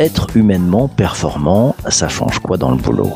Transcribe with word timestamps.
Être 0.00 0.36
humainement 0.36 0.88
performant, 0.88 1.74
ça 1.88 2.08
change 2.08 2.38
quoi 2.38 2.56
dans 2.56 2.70
le 2.70 2.76
boulot? 2.76 3.12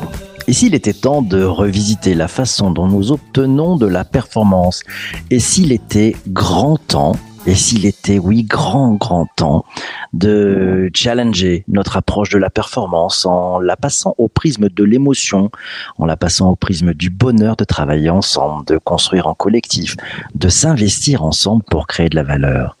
Et 0.47 0.53
s'il 0.53 0.75
était 0.75 0.93
temps 0.93 1.21
de 1.21 1.43
revisiter 1.43 2.13
la 2.13 2.27
façon 2.27 2.71
dont 2.71 2.87
nous 2.87 3.11
obtenons 3.11 3.77
de 3.77 3.85
la 3.85 4.03
performance. 4.03 4.83
Et 5.29 5.39
s'il 5.39 5.71
était 5.71 6.15
grand 6.27 6.77
temps 6.77 7.13
et 7.45 7.55
s'il 7.55 7.85
était, 7.85 8.19
oui, 8.19 8.43
grand, 8.43 8.93
grand 8.93 9.27
temps 9.35 9.65
de 10.13 10.89
challenger 10.93 11.65
notre 11.67 11.97
approche 11.97 12.29
de 12.29 12.37
la 12.37 12.49
performance 12.49 13.25
en 13.25 13.59
la 13.59 13.75
passant 13.75 14.15
au 14.17 14.29
prisme 14.29 14.69
de 14.69 14.83
l'émotion, 14.83 15.49
en 15.97 16.05
la 16.05 16.15
passant 16.15 16.51
au 16.51 16.55
prisme 16.55 16.93
du 16.93 17.09
bonheur 17.09 17.55
de 17.57 17.65
travailler 17.65 18.09
ensemble, 18.09 18.65
de 18.65 18.77
construire 18.77 19.27
en 19.27 19.33
collectif, 19.33 19.97
de 20.35 20.47
s'investir 20.47 21.23
ensemble 21.23 21.63
pour 21.63 21.87
créer 21.87 22.09
de 22.09 22.15
la 22.15 22.23
valeur. 22.23 22.77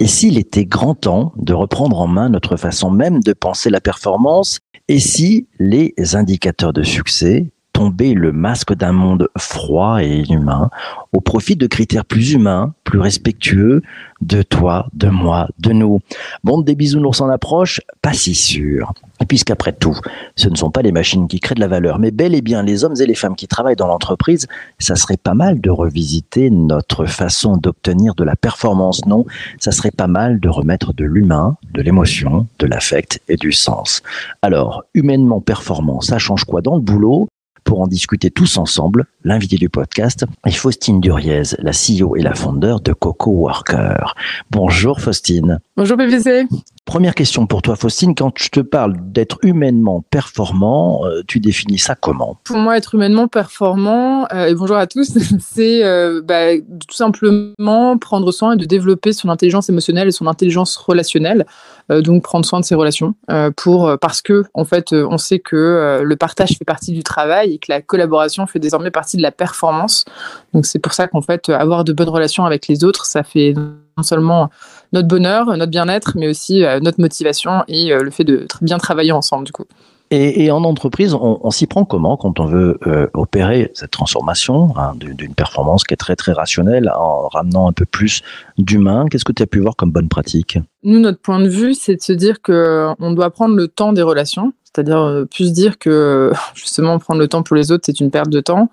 Et 0.00 0.06
s'il 0.06 0.38
était 0.38 0.66
grand 0.66 0.94
temps 0.94 1.32
de 1.36 1.52
reprendre 1.52 2.00
en 2.00 2.06
main 2.06 2.28
notre 2.28 2.56
façon 2.56 2.90
même 2.90 3.22
de 3.22 3.32
penser 3.32 3.70
la 3.70 3.80
performance, 3.80 4.60
et 4.86 5.00
si 5.00 5.48
les 5.58 5.94
indicateurs 6.14 6.74
de 6.74 6.82
succès 6.82 7.50
tomber 7.74 8.14
le 8.14 8.32
masque 8.32 8.72
d'un 8.72 8.92
monde 8.92 9.28
froid 9.36 10.02
et 10.02 10.20
inhumain 10.20 10.70
au 11.12 11.20
profit 11.20 11.56
de 11.56 11.66
critères 11.66 12.04
plus 12.04 12.32
humains, 12.32 12.72
plus 12.84 13.00
respectueux 13.00 13.82
de 14.22 14.42
toi, 14.42 14.86
de 14.94 15.08
moi, 15.08 15.48
de 15.58 15.72
nous. 15.72 16.00
Monde 16.44 16.64
des 16.64 16.76
bisounours 16.76 17.20
en 17.20 17.28
approche, 17.28 17.80
pas 18.00 18.12
si 18.12 18.34
sûr. 18.34 18.94
Puisqu'après 19.28 19.72
tout, 19.72 19.98
ce 20.36 20.48
ne 20.48 20.54
sont 20.54 20.70
pas 20.70 20.82
les 20.82 20.92
machines 20.92 21.26
qui 21.26 21.40
créent 21.40 21.56
de 21.56 21.60
la 21.60 21.68
valeur, 21.68 21.98
mais 21.98 22.10
bel 22.10 22.34
et 22.34 22.42
bien 22.42 22.62
les 22.62 22.84
hommes 22.84 22.94
et 23.00 23.06
les 23.06 23.14
femmes 23.14 23.34
qui 23.34 23.48
travaillent 23.48 23.76
dans 23.76 23.88
l'entreprise, 23.88 24.46
ça 24.78 24.94
serait 24.94 25.16
pas 25.16 25.34
mal 25.34 25.60
de 25.60 25.70
revisiter 25.70 26.50
notre 26.50 27.06
façon 27.06 27.56
d'obtenir 27.56 28.14
de 28.14 28.24
la 28.24 28.36
performance, 28.36 29.04
non? 29.06 29.26
Ça 29.58 29.72
serait 29.72 29.90
pas 29.90 30.06
mal 30.06 30.38
de 30.38 30.48
remettre 30.48 30.94
de 30.94 31.04
l'humain, 31.04 31.56
de 31.72 31.82
l'émotion, 31.82 32.46
de 32.60 32.66
l'affect 32.66 33.20
et 33.28 33.36
du 33.36 33.52
sens. 33.52 34.02
Alors, 34.42 34.84
humainement 34.94 35.40
performant, 35.40 36.00
ça 36.00 36.18
change 36.18 36.44
quoi 36.44 36.60
dans 36.62 36.76
le 36.76 36.82
boulot? 36.82 37.28
Pour 37.64 37.80
en 37.80 37.86
discuter 37.86 38.30
tous 38.30 38.58
ensemble, 38.58 39.06
l'invité 39.24 39.56
du 39.56 39.68
podcast 39.68 40.24
est 40.46 40.52
Faustine 40.52 41.00
Duriez, 41.00 41.42
la 41.58 41.72
CEO 41.72 42.16
et 42.16 42.22
la 42.22 42.34
fondeur 42.34 42.80
de 42.80 42.92
Coco 42.92 43.30
Worker. 43.30 44.14
Bonjour 44.50 45.00
Faustine. 45.00 45.60
Bonjour 45.76 45.96
PPC. 45.96 46.46
Première 46.84 47.16
question 47.16 47.48
pour 47.48 47.60
toi 47.60 47.74
Faustine, 47.74 48.14
quand 48.14 48.32
je 48.38 48.48
te 48.48 48.60
parle 48.60 48.94
d'être 49.00 49.38
humainement 49.42 50.04
performant, 50.08 51.04
euh, 51.04 51.22
tu 51.26 51.40
définis 51.40 51.78
ça 51.78 51.96
comment? 51.96 52.38
Pour 52.44 52.58
moi, 52.58 52.76
être 52.76 52.94
humainement 52.94 53.26
performant, 53.26 54.28
euh, 54.32 54.46
et 54.46 54.54
bonjour 54.54 54.76
à 54.76 54.86
tous, 54.86 55.18
c'est 55.40 55.82
euh, 55.82 56.22
bah, 56.22 56.56
tout 56.56 56.94
simplement 56.94 57.98
prendre 57.98 58.30
soin 58.30 58.52
et 58.52 58.56
de 58.56 58.66
développer 58.66 59.12
son 59.12 59.28
intelligence 59.30 59.68
émotionnelle 59.68 60.06
et 60.06 60.12
son 60.12 60.28
intelligence 60.28 60.76
relationnelle. 60.76 61.44
donc 61.90 62.22
prendre 62.22 62.46
soin 62.46 62.60
de 62.60 62.64
ses 62.64 62.76
relations 62.76 63.14
pour 63.56 63.98
parce 64.00 64.22
que 64.22 64.44
en 64.54 64.64
fait 64.64 64.92
on 64.92 65.18
sait 65.18 65.40
que 65.40 66.00
le 66.02 66.16
partage 66.16 66.56
fait 66.56 66.64
partie 66.64 66.92
du 66.92 67.02
travail 67.02 67.54
et 67.54 67.58
que 67.58 67.70
la 67.70 67.82
collaboration 67.82 68.46
fait 68.46 68.60
désormais 68.60 68.92
partie 68.92 69.16
de 69.16 69.22
la 69.22 69.32
performance. 69.32 70.04
Donc 70.52 70.66
c'est 70.66 70.78
pour 70.78 70.92
ça 70.92 71.08
qu'en 71.08 71.20
fait 71.20 71.48
avoir 71.48 71.84
de 71.84 71.92
bonnes 71.92 72.08
relations 72.08 72.46
avec 72.46 72.68
les 72.68 72.84
autres, 72.84 73.04
ça 73.06 73.22
fait 73.22 73.54
seulement 74.02 74.50
notre 74.92 75.08
bonheur, 75.08 75.46
notre 75.56 75.70
bien-être, 75.70 76.12
mais 76.16 76.28
aussi 76.28 76.64
euh, 76.64 76.80
notre 76.80 77.00
motivation 77.00 77.64
et 77.68 77.92
euh, 77.92 78.02
le 78.02 78.10
fait 78.10 78.24
de 78.24 78.46
bien 78.60 78.78
travailler 78.78 79.12
ensemble 79.12 79.44
du 79.44 79.52
coup. 79.52 79.64
Et, 80.10 80.52
en 80.52 80.62
entreprise, 80.62 81.12
on, 81.14 81.50
s'y 81.50 81.66
prend 81.66 81.84
comment 81.84 82.16
quand 82.16 82.38
on 82.38 82.46
veut 82.46 82.78
euh, 82.86 83.08
opérer 83.14 83.72
cette 83.74 83.90
transformation 83.90 84.72
hein, 84.76 84.92
d'une 84.96 85.34
performance 85.34 85.82
qui 85.82 85.94
est 85.94 85.96
très 85.96 86.14
très 86.14 86.32
rationnelle 86.32 86.92
en 86.94 87.26
ramenant 87.28 87.68
un 87.68 87.72
peu 87.72 87.84
plus 87.84 88.22
d'humain? 88.56 89.06
Qu'est-ce 89.10 89.24
que 89.24 89.32
tu 89.32 89.42
as 89.42 89.46
pu 89.46 89.58
voir 89.58 89.74
comme 89.74 89.90
bonne 89.90 90.08
pratique? 90.08 90.58
Nous, 90.84 91.00
notre 91.00 91.20
point 91.20 91.40
de 91.40 91.48
vue, 91.48 91.74
c'est 91.74 91.96
de 91.96 92.02
se 92.02 92.12
dire 92.12 92.42
qu'on 92.42 93.12
doit 93.12 93.30
prendre 93.30 93.56
le 93.56 93.66
temps 93.66 93.92
des 93.92 94.02
relations. 94.02 94.52
C'est-à-dire 94.74 95.24
plus 95.30 95.52
dire 95.52 95.78
que 95.78 96.32
justement 96.54 96.98
prendre 96.98 97.20
le 97.20 97.28
temps 97.28 97.42
pour 97.42 97.56
les 97.56 97.70
autres, 97.70 97.84
c'est 97.86 98.00
une 98.00 98.10
perte 98.10 98.30
de 98.30 98.40
temps. 98.40 98.70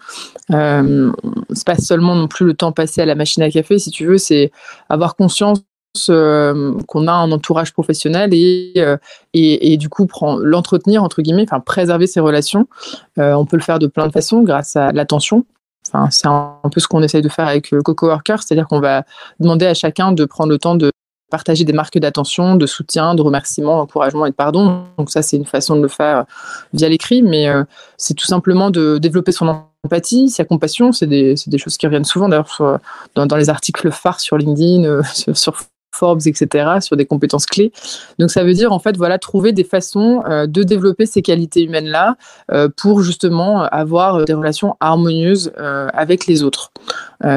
Euh, 0.52 1.12
c'est 1.54 1.68
pas 1.68 1.78
seulement 1.78 2.16
non 2.16 2.28
plus 2.28 2.46
le 2.46 2.54
temps 2.54 2.72
passé 2.72 3.02
à 3.02 3.06
la 3.06 3.16
machine 3.16 3.44
à 3.44 3.52
café, 3.52 3.80
si 3.80 3.92
tu 3.92 4.06
veux, 4.06 4.18
c'est 4.18 4.52
avoir 4.90 5.16
conscience 5.16 5.62
euh, 6.10 6.80
qu'on 6.88 7.08
a 7.08 7.12
un 7.12 7.32
entourage 7.34 7.74
professionnel 7.74 8.34
et, 8.34 8.72
euh, 8.78 8.96
et, 9.34 9.76
du 9.76 9.90
coup 9.90 10.08
l'entretenir 10.42 11.04
entre 11.04 11.22
guillemets, 11.22 11.44
enfin 11.44 11.60
préserver 11.60 12.08
ses 12.08 12.22
relations. 12.22 12.68
Euh, 13.20 13.34
on 13.34 13.46
peut 13.46 13.58
le 13.58 13.62
faire 13.62 13.78
de 13.78 13.88
plein 13.88 14.08
de 14.08 14.12
façons 14.12 14.42
grâce 14.42 14.78
à 14.78 14.94
l'attention. 14.94 15.46
Enfin, 15.90 16.10
c'est 16.10 16.28
un, 16.28 16.56
peu 16.72 16.80
ce 16.80 16.88
qu'on 16.88 17.04
essaye 17.04 17.22
de 17.22 17.28
faire 17.28 17.48
avec 17.48 17.72
Coco 17.84 18.08
Worker, 18.08 18.42
c'est-à-dire 18.42 18.68
qu'on 18.68 18.80
va 18.80 19.04
demander 19.42 19.66
à 19.66 19.74
chacun 19.74 20.14
de 20.14 20.24
prendre 20.24 20.52
le 20.52 20.60
temps 20.60 20.76
de 20.76 20.92
partager 21.32 21.64
des 21.64 21.74
marques 21.74 21.98
d'attention, 21.98 22.56
de 22.56 22.68
soutien, 22.68 23.16
de 23.16 23.24
remerciement, 23.24 23.78
d'encouragement 23.78 24.28
et 24.28 24.30
de 24.30 24.36
pardon. 24.36 24.84
Donc 25.00 25.10
ça, 25.10 25.24
c'est 25.24 25.38
une 25.38 25.46
façon 25.46 25.76
de 25.76 25.82
le 25.82 25.88
faire 25.88 26.26
via 26.74 26.88
l'écrit, 26.88 27.24
mais 27.24 27.48
c'est 27.98 28.14
tout 28.14 28.28
simplement 28.28 28.70
de 28.70 29.00
développer 29.00 29.32
son 29.32 29.64
empathie, 29.84 30.30
sa 30.30 30.46
compassion. 30.46 30.92
C'est 30.92 31.08
des, 31.08 31.34
des, 31.48 31.58
choses 31.58 31.78
qui 31.78 31.88
reviennent 31.88 32.06
souvent 32.06 32.30
d'ailleurs 32.30 32.80
dans, 33.16 33.26
dans, 33.26 33.38
les 33.38 33.50
articles 33.50 33.90
phares 33.92 34.20
sur 34.20 34.38
LinkedIn, 34.38 35.02
sur 35.34 35.58
Forbes, 35.92 36.22
etc., 36.26 36.80
sur 36.80 36.96
des 36.96 37.06
compétences 37.06 37.46
clés. 37.46 37.72
Donc 38.20 38.32
ça 38.32 38.44
veut 38.44 38.54
dire 38.54 38.72
en 38.72 38.80
fait 38.80 38.98
voilà 38.98 39.18
trouver 39.20 39.52
des 39.52 39.64
façons 39.64 40.24
euh, 40.28 40.48
de 40.48 40.64
développer 40.64 41.06
ces 41.06 41.22
qualités 41.22 41.64
humaines 41.64 41.88
là 41.88 42.16
euh, 42.52 42.70
pour 42.76 43.02
justement 43.02 43.64
avoir 43.64 44.26
des 44.26 44.34
relations 44.34 44.76
harmonieuses 44.80 45.52
euh, 45.58 45.88
avec 45.94 46.28
les 46.28 46.44
autres. 46.44 46.72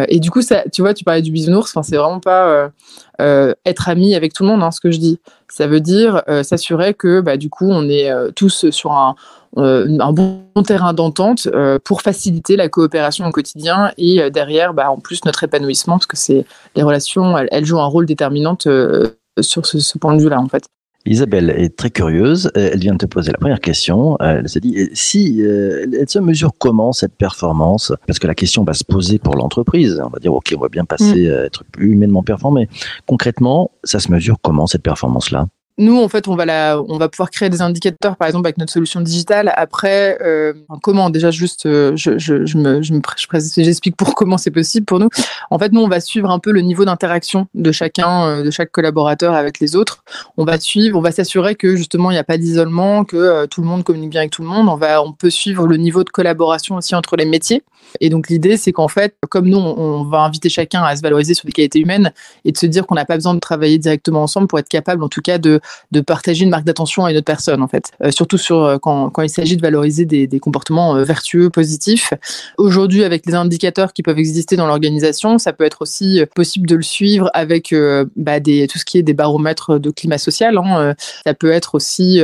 et 0.08 0.18
du 0.18 0.30
coup 0.30 0.40
ça, 0.42 0.64
tu 0.72 0.80
vois, 0.82 0.94
tu 0.94 1.04
parlais 1.04 1.22
du 1.22 1.30
bisounours, 1.30 1.76
c'est 1.82 1.96
vraiment 1.96 2.20
pas 2.20 2.70
être 3.18 3.88
ami 3.88 4.14
avec 4.14 4.32
tout 4.32 4.42
le 4.42 4.48
monde, 4.48 4.62
hein, 4.62 4.70
ce 4.70 4.80
que 4.80 4.90
je 4.90 4.98
dis. 4.98 5.18
Ça 5.48 5.66
veut 5.66 5.80
dire 5.80 6.22
s'assurer 6.42 6.94
que 6.94 7.20
bah, 7.20 7.36
du 7.36 7.50
coup 7.50 7.68
on 7.70 7.88
est 7.88 8.10
tous 8.34 8.70
sur 8.70 8.92
un 8.92 9.14
un 9.56 10.12
bon 10.12 10.44
terrain 10.66 10.92
d'entente 10.92 11.48
euh, 11.52 11.78
pour 11.82 12.02
faciliter 12.02 12.56
la 12.56 12.68
coopération 12.68 13.26
au 13.26 13.30
quotidien 13.30 13.92
et 13.98 14.20
euh, 14.20 14.30
derrière, 14.30 14.74
bah, 14.74 14.90
en 14.90 14.98
plus, 14.98 15.24
notre 15.24 15.44
épanouissement, 15.44 15.94
parce 15.94 16.06
que 16.06 16.16
c'est 16.16 16.44
les 16.76 16.82
relations, 16.82 17.36
elles, 17.38 17.64
jouent 17.64 17.80
un 17.80 17.86
rôle 17.86 18.06
déterminant 18.06 18.56
sur 18.60 19.66
ce, 19.66 19.98
point 19.98 20.14
de 20.16 20.22
vue-là, 20.22 20.40
en 20.40 20.48
fait. 20.48 20.64
Isabelle 21.06 21.50
est 21.50 21.76
très 21.76 21.90
curieuse. 21.90 22.50
Elle 22.54 22.78
vient 22.78 22.94
de 22.94 22.98
te 22.98 23.06
poser 23.06 23.30
la 23.30 23.36
première 23.36 23.60
question. 23.60 24.16
Elle 24.20 24.48
s'est 24.48 24.60
dit 24.60 24.88
si 24.94 25.42
elle 25.42 26.08
se 26.08 26.18
mesure 26.18 26.52
comment 26.58 26.94
cette 26.94 27.14
performance? 27.14 27.92
Parce 28.06 28.18
que 28.18 28.26
la 28.26 28.34
question 28.34 28.64
va 28.64 28.72
se 28.72 28.84
poser 28.84 29.18
pour 29.18 29.36
l'entreprise. 29.36 30.00
On 30.02 30.08
va 30.08 30.18
dire 30.18 30.32
ok, 30.32 30.54
on 30.56 30.60
va 30.60 30.70
bien 30.70 30.86
passer 30.86 31.30
à 31.30 31.44
être 31.44 31.62
plus 31.64 31.92
humainement 31.92 32.22
performant. 32.22 32.64
Concrètement, 33.06 33.70
ça 33.82 34.00
se 34.00 34.10
mesure 34.10 34.38
comment 34.40 34.66
cette 34.66 34.82
performance-là? 34.82 35.46
Nous, 35.76 36.00
en 36.00 36.08
fait, 36.08 36.28
on 36.28 36.36
va, 36.36 37.08
pouvoir 37.08 37.30
créer 37.30 37.50
des 37.50 37.60
indicateurs, 37.60 38.16
par 38.16 38.28
exemple, 38.28 38.46
avec 38.46 38.58
notre 38.58 38.72
solution 38.72 39.00
digitale. 39.00 39.52
Après, 39.56 40.18
euh, 40.22 40.52
comment 40.82 41.10
Déjà, 41.10 41.32
juste, 41.32 41.66
euh, 41.66 41.96
je, 41.96 42.12
me, 42.56 42.80
je, 42.80 43.62
j'explique 43.62 43.96
pour 43.96 44.14
comment 44.14 44.38
c'est 44.38 44.52
possible 44.52 44.86
pour 44.86 45.00
nous. 45.00 45.08
En 45.50 45.58
fait, 45.58 45.72
nous, 45.72 45.80
on 45.80 45.88
va 45.88 45.98
suivre 45.98 46.30
un 46.30 46.38
peu 46.38 46.52
le 46.52 46.60
niveau 46.60 46.84
d'interaction 46.84 47.48
de 47.54 47.72
chacun, 47.72 48.26
euh, 48.26 48.42
de 48.44 48.52
chaque 48.52 48.70
collaborateur 48.70 49.34
avec 49.34 49.58
les 49.58 49.74
autres. 49.74 50.04
On 50.36 50.44
va 50.44 50.60
suivre, 50.60 50.96
on 50.96 51.02
va 51.02 51.10
s'assurer 51.10 51.56
que 51.56 51.74
justement, 51.74 52.12
il 52.12 52.14
n'y 52.14 52.20
a 52.20 52.24
pas 52.24 52.38
d'isolement, 52.38 53.04
que 53.04 53.16
euh, 53.16 53.46
tout 53.48 53.60
le 53.60 53.66
monde 53.66 53.82
communique 53.82 54.10
bien 54.10 54.20
avec 54.20 54.30
tout 54.30 54.42
le 54.42 54.48
monde. 54.48 54.68
On 54.68 55.12
peut 55.12 55.30
suivre 55.30 55.66
le 55.66 55.76
niveau 55.76 56.04
de 56.04 56.10
collaboration 56.10 56.76
aussi 56.76 56.94
entre 56.94 57.16
les 57.16 57.26
métiers. 57.26 57.64
Et 58.00 58.10
donc, 58.10 58.28
l'idée, 58.28 58.56
c'est 58.56 58.72
qu'en 58.72 58.88
fait, 58.88 59.16
comme 59.28 59.48
nous, 59.48 59.58
on, 59.58 59.76
on 59.76 60.04
va 60.04 60.20
inviter 60.20 60.48
chacun 60.48 60.84
à 60.84 60.94
se 60.94 61.02
valoriser 61.02 61.34
sur 61.34 61.46
des 61.46 61.52
qualités 61.52 61.80
humaines 61.80 62.12
et 62.44 62.52
de 62.52 62.56
se 62.56 62.66
dire 62.66 62.86
qu'on 62.86 62.94
n'a 62.94 63.04
pas 63.04 63.16
besoin 63.16 63.34
de 63.34 63.40
travailler 63.40 63.78
directement 63.78 64.22
ensemble 64.22 64.46
pour 64.46 64.60
être 64.60 64.68
capable, 64.68 65.02
en 65.02 65.08
tout 65.08 65.20
cas, 65.20 65.38
de 65.38 65.60
de 65.92 66.00
partager 66.00 66.44
une 66.44 66.50
marque 66.50 66.64
d'attention 66.64 67.04
à 67.04 67.10
une 67.10 67.16
autre 67.16 67.26
personne, 67.26 67.62
en 67.62 67.68
fait. 67.68 67.90
Euh, 68.02 68.10
surtout 68.10 68.38
sur, 68.38 68.62
euh, 68.62 68.78
quand, 68.78 69.10
quand, 69.10 69.22
il 69.22 69.28
s'agit 69.28 69.56
de 69.56 69.62
valoriser 69.62 70.04
des, 70.04 70.26
des 70.26 70.40
comportements 70.40 70.96
euh, 70.96 71.04
vertueux, 71.04 71.50
positifs. 71.50 72.12
Aujourd'hui, 72.58 73.04
avec 73.04 73.26
les 73.26 73.34
indicateurs 73.34 73.92
qui 73.92 74.02
peuvent 74.02 74.18
exister 74.18 74.56
dans 74.56 74.66
l'organisation, 74.66 75.38
ça 75.38 75.52
peut 75.52 75.64
être 75.64 75.82
aussi 75.82 76.22
possible 76.34 76.66
de 76.66 76.76
le 76.76 76.82
suivre 76.82 77.30
avec 77.34 77.74
bah, 78.16 78.40
des, 78.40 78.66
tout 78.66 78.78
ce 78.78 78.84
qui 78.84 78.98
est 78.98 79.02
des 79.02 79.14
baromètres 79.14 79.78
de 79.78 79.90
climat 79.90 80.18
social. 80.18 80.56
Hein. 80.58 80.94
Ça 81.24 81.34
peut 81.34 81.50
être 81.50 81.74
aussi 81.74 82.20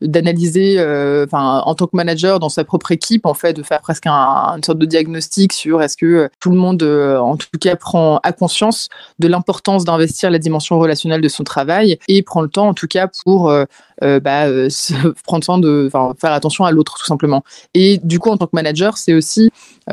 d'analyser, 0.00 0.78
enfin, 1.24 1.62
en 1.64 1.74
tant 1.74 1.86
que 1.86 1.96
manager 1.96 2.40
dans 2.40 2.48
sa 2.48 2.64
propre 2.64 2.92
équipe, 2.92 3.26
en 3.26 3.34
fait, 3.34 3.52
de 3.52 3.62
faire 3.62 3.80
presque 3.80 4.06
un, 4.06 4.54
une 4.56 4.62
sorte 4.62 4.78
de 4.78 4.86
diagnostic 4.86 5.52
sur 5.52 5.82
est-ce 5.82 5.96
que 5.96 6.30
tout 6.40 6.50
le 6.50 6.56
monde, 6.56 6.82
en 6.82 7.36
tout 7.36 7.46
cas, 7.60 7.76
prend 7.76 8.18
à 8.22 8.32
conscience 8.32 8.88
de 9.18 9.28
l'importance 9.28 9.84
d'investir 9.84 10.30
la 10.30 10.38
dimension 10.38 10.78
relationnelle 10.78 11.20
de 11.20 11.28
son 11.28 11.44
travail 11.44 11.98
et 12.08 12.22
prend 12.22 12.42
le 12.42 12.48
temps, 12.48 12.68
en 12.68 12.74
tout 12.74 12.86
cas, 12.86 13.08
pour 13.24 13.50
euh, 13.50 13.64
euh, 14.02 14.20
bah, 14.20 14.46
euh, 14.46 14.68
de, 15.58 15.90
faire 16.20 16.32
attention 16.32 16.64
à 16.64 16.70
l'autre 16.70 16.96
tout 16.98 17.06
simplement. 17.06 17.42
Et 17.74 17.98
du 18.02 18.18
coup, 18.18 18.30
en 18.30 18.36
tant 18.36 18.46
que 18.46 18.54
manager, 18.54 18.96
c'est 18.96 19.14
aussi 19.14 19.50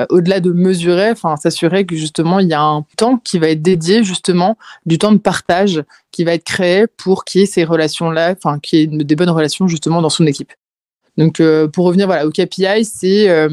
au-delà 0.10 0.42
de 0.42 0.52
mesurer, 0.52 1.12
enfin 1.12 1.38
s'assurer 1.38 1.86
que 1.86 1.96
justement 1.96 2.40
il 2.40 2.50
y 2.50 2.54
a 2.54 2.62
un 2.62 2.84
temps 2.98 3.18
qui 3.18 3.40
va 3.40 3.48
être 3.48 3.62
dédié 3.62 4.04
justement 4.04 4.58
du 4.86 4.98
temps 4.98 5.14
de 5.14 5.18
partage 5.18 5.84
qui 6.16 6.24
va 6.24 6.34
être 6.34 6.46
créé 6.46 6.88
pour 6.88 7.26
qu'il 7.26 7.42
y 7.42 7.44
ait 7.44 7.48
ces 7.48 7.66
relations-là, 7.66 8.36
enfin 8.38 8.58
qu'il 8.60 9.02
ait 9.02 9.04
des 9.04 9.16
bonnes 9.18 9.30
relations 9.30 9.68
justement 9.68 10.02
dans 10.02 10.10
son 10.10 10.26
équipe. 10.26 10.54
Donc, 11.18 11.40
euh, 11.40 11.68
pour 11.68 11.86
revenir 11.86 12.08
voilà, 12.08 12.26
au 12.26 12.30
KPI, 12.30 12.84
c'est 12.84 13.30
euh, 13.30 13.50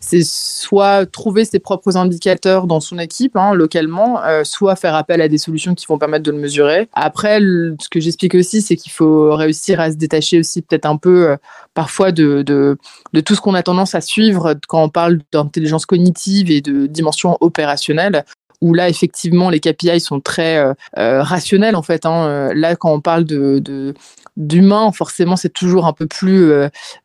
soit 0.00 1.06
trouver 1.06 1.44
ses 1.44 1.58
propres 1.58 1.96
indicateurs 1.96 2.66
dans 2.66 2.80
son 2.80 2.98
équipe, 2.98 3.36
hein, 3.36 3.54
localement, 3.54 4.22
euh, 4.22 4.44
soit 4.44 4.76
faire 4.76 4.94
appel 4.94 5.20
à 5.20 5.28
des 5.28 5.38
solutions 5.38 5.74
qui 5.74 5.86
vont 5.86 5.98
permettre 5.98 6.24
de 6.24 6.30
le 6.30 6.38
mesurer. 6.38 6.88
Après, 6.92 7.38
ce 7.38 7.88
que 7.90 8.00
j'explique 8.00 8.34
aussi, 8.34 8.60
c'est 8.60 8.76
qu'il 8.76 8.92
faut 8.92 9.34
réussir 9.34 9.80
à 9.80 9.90
se 9.90 9.96
détacher 9.96 10.38
aussi 10.38 10.60
peut-être 10.62 10.86
un 10.86 10.96
peu 10.96 11.30
euh, 11.30 11.36
parfois 11.72 12.12
de, 12.12 12.42
de 12.42 13.20
tout 13.20 13.34
ce 13.34 13.40
qu'on 13.40 13.54
a 13.54 13.62
tendance 13.62 13.94
à 13.94 14.02
suivre 14.02 14.54
quand 14.68 14.82
on 14.82 14.90
parle 14.90 15.20
d'intelligence 15.32 15.86
cognitive 15.86 16.50
et 16.50 16.60
de 16.60 16.86
dimension 16.86 17.38
opérationnelle 17.40 18.24
où 18.60 18.74
là 18.74 18.88
effectivement 18.88 19.50
les 19.50 19.60
KPI 19.60 20.00
sont 20.00 20.20
très 20.20 20.58
euh, 20.58 20.74
euh, 20.98 21.22
rationnels 21.22 21.76
en 21.76 21.82
fait. 21.82 22.06
Hein. 22.06 22.26
Euh, 22.26 22.52
Là 22.54 22.76
quand 22.76 22.92
on 22.92 23.00
parle 23.00 23.24
de, 23.24 23.94
d'humain, 24.36 24.92
forcément 24.92 25.36
c'est 25.36 25.52
toujours 25.52 25.86
un 25.86 25.92
peu 25.92 26.06
plus, 26.06 26.52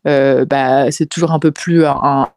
bah, 0.04 0.90
c'est 0.90 1.06
toujours 1.06 1.32
un 1.32 1.38
peu 1.38 1.50
plus 1.50 1.84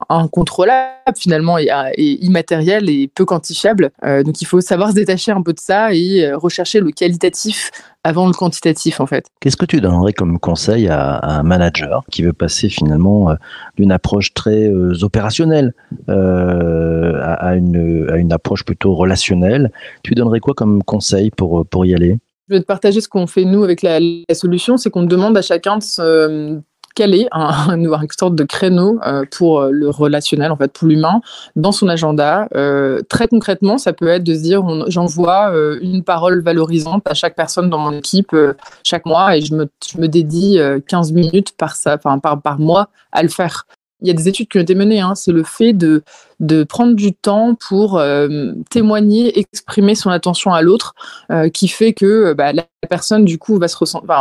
incontrôlable 0.09 0.91
finalement 1.15 1.57
et, 1.57 1.69
immatériel 1.97 2.89
et 2.89 3.09
peu 3.13 3.25
quantifiable. 3.25 3.91
Donc 4.03 4.41
il 4.41 4.45
faut 4.45 4.62
savoir 4.62 4.89
se 4.89 4.95
détacher 4.95 5.31
un 5.31 5.41
peu 5.41 5.53
de 5.53 5.59
ça 5.59 5.94
et 5.94 6.31
rechercher 6.33 6.79
le 6.79 6.91
qualitatif 6.91 7.71
avant 8.05 8.27
le 8.27 8.33
quantitatif 8.33 8.99
en 8.99 9.07
fait. 9.07 9.25
Qu'est-ce 9.41 9.57
que 9.57 9.65
tu 9.65 9.81
donnerais 9.81 10.13
comme 10.13 10.37
conseil 10.39 10.87
à, 10.87 11.15
à 11.15 11.39
un 11.39 11.43
manager 11.43 12.03
qui 12.11 12.21
veut 12.21 12.33
passer 12.33 12.69
finalement 12.69 13.31
euh, 13.31 13.35
d'une 13.77 13.91
approche 13.91 14.33
très 14.35 14.69
euh, 14.69 14.93
opérationnelle 15.01 15.73
euh, 16.07 17.19
à, 17.21 17.33
à 17.33 17.55
une, 17.55 18.07
à 18.11 18.17
une 18.17 18.31
approche 18.31 18.63
plutôt 18.63 18.93
relationnelle? 18.93 19.71
Tu 20.03 20.11
lui 20.11 20.15
donnerais 20.15 20.39
quoi 20.39 20.53
comme 20.53 20.83
conseil 20.83 21.31
pour, 21.31 21.65
pour 21.65 21.83
y 21.85 21.95
aller? 21.95 22.19
Je 22.47 22.53
vais 22.53 22.61
te 22.61 22.67
partager 22.67 23.01
ce 23.01 23.09
qu'on 23.09 23.25
fait 23.25 23.43
nous 23.43 23.63
avec 23.63 23.81
la, 23.81 23.99
la 23.99 24.35
solution, 24.35 24.77
c'est 24.77 24.91
qu'on 24.91 25.01
demande 25.01 25.35
à 25.35 25.41
chacun 25.41 25.77
de 25.79 25.83
se 25.83 26.59
caler 26.95 27.27
un, 27.31 27.42
un, 27.69 27.77
une 27.77 28.07
sorte 28.18 28.36
de 28.36 28.44
créneau 28.44 29.00
euh, 29.06 29.24
pour 29.31 29.63
le 29.63 29.89
relationnel, 29.89 30.51
en 30.51 30.57
fait, 30.57 30.71
pour 30.71 30.88
l'humain, 30.88 31.21
dans 31.56 31.71
son 31.71 31.88
agenda. 31.88 32.47
Euh, 32.56 33.01
très 33.09 33.27
concrètement, 33.27 33.77
ça 33.77 33.94
peut 33.94 34.07
être 34.07 34.24
de 34.24 34.33
se 34.33 34.42
dire, 34.42 34.63
j'envoie 34.88 35.51
euh, 35.51 35.77
une 35.81 36.03
parole 36.03 36.42
valorisante 36.42 37.03
à 37.07 37.13
chaque 37.13 37.36
personne 37.36 37.69
dans 37.69 37.77
mon 37.77 37.92
équipe 37.92 38.33
euh, 38.33 38.53
chaque 38.83 39.06
mois 39.06 39.38
et 39.38 39.42
je 39.42 39.53
me, 39.53 40.07
dédie 40.07 40.59
euh, 40.59 40.80
15 40.88 41.12
minutes 41.13 41.56
par, 41.57 41.75
ça, 41.75 41.97
par 41.97 42.59
mois 42.59 42.89
à 43.12 43.24
le 43.24 43.30
faire. 43.30 43.65
Il 44.05 44.07
y 44.07 44.11
a 44.11 44.13
des 44.13 44.27
études 44.27 44.47
qui 44.47 44.59
ont 44.59 44.61
été 44.61 44.75
menées, 44.75 45.01
hein, 45.01 45.15
c'est 45.15 45.31
le 45.31 45.43
fait 45.43 45.73
de, 45.73 46.03
de 46.39 46.63
prendre 46.63 46.93
du 46.93 47.11
temps 47.11 47.55
pour 47.55 47.97
euh, 47.97 48.51
témoigner, 48.69 49.39
exprimer 49.39 49.95
son 49.95 50.11
attention 50.11 50.53
à 50.53 50.61
l'autre, 50.61 50.93
euh, 51.31 51.49
qui 51.49 51.67
fait 51.67 51.93
que 51.93 52.33
bah, 52.33 52.53
la 52.53 52.65
personne, 52.87 53.25
du 53.25 53.39
coup, 53.39 53.57
va, 53.57 53.67
se 53.67 53.75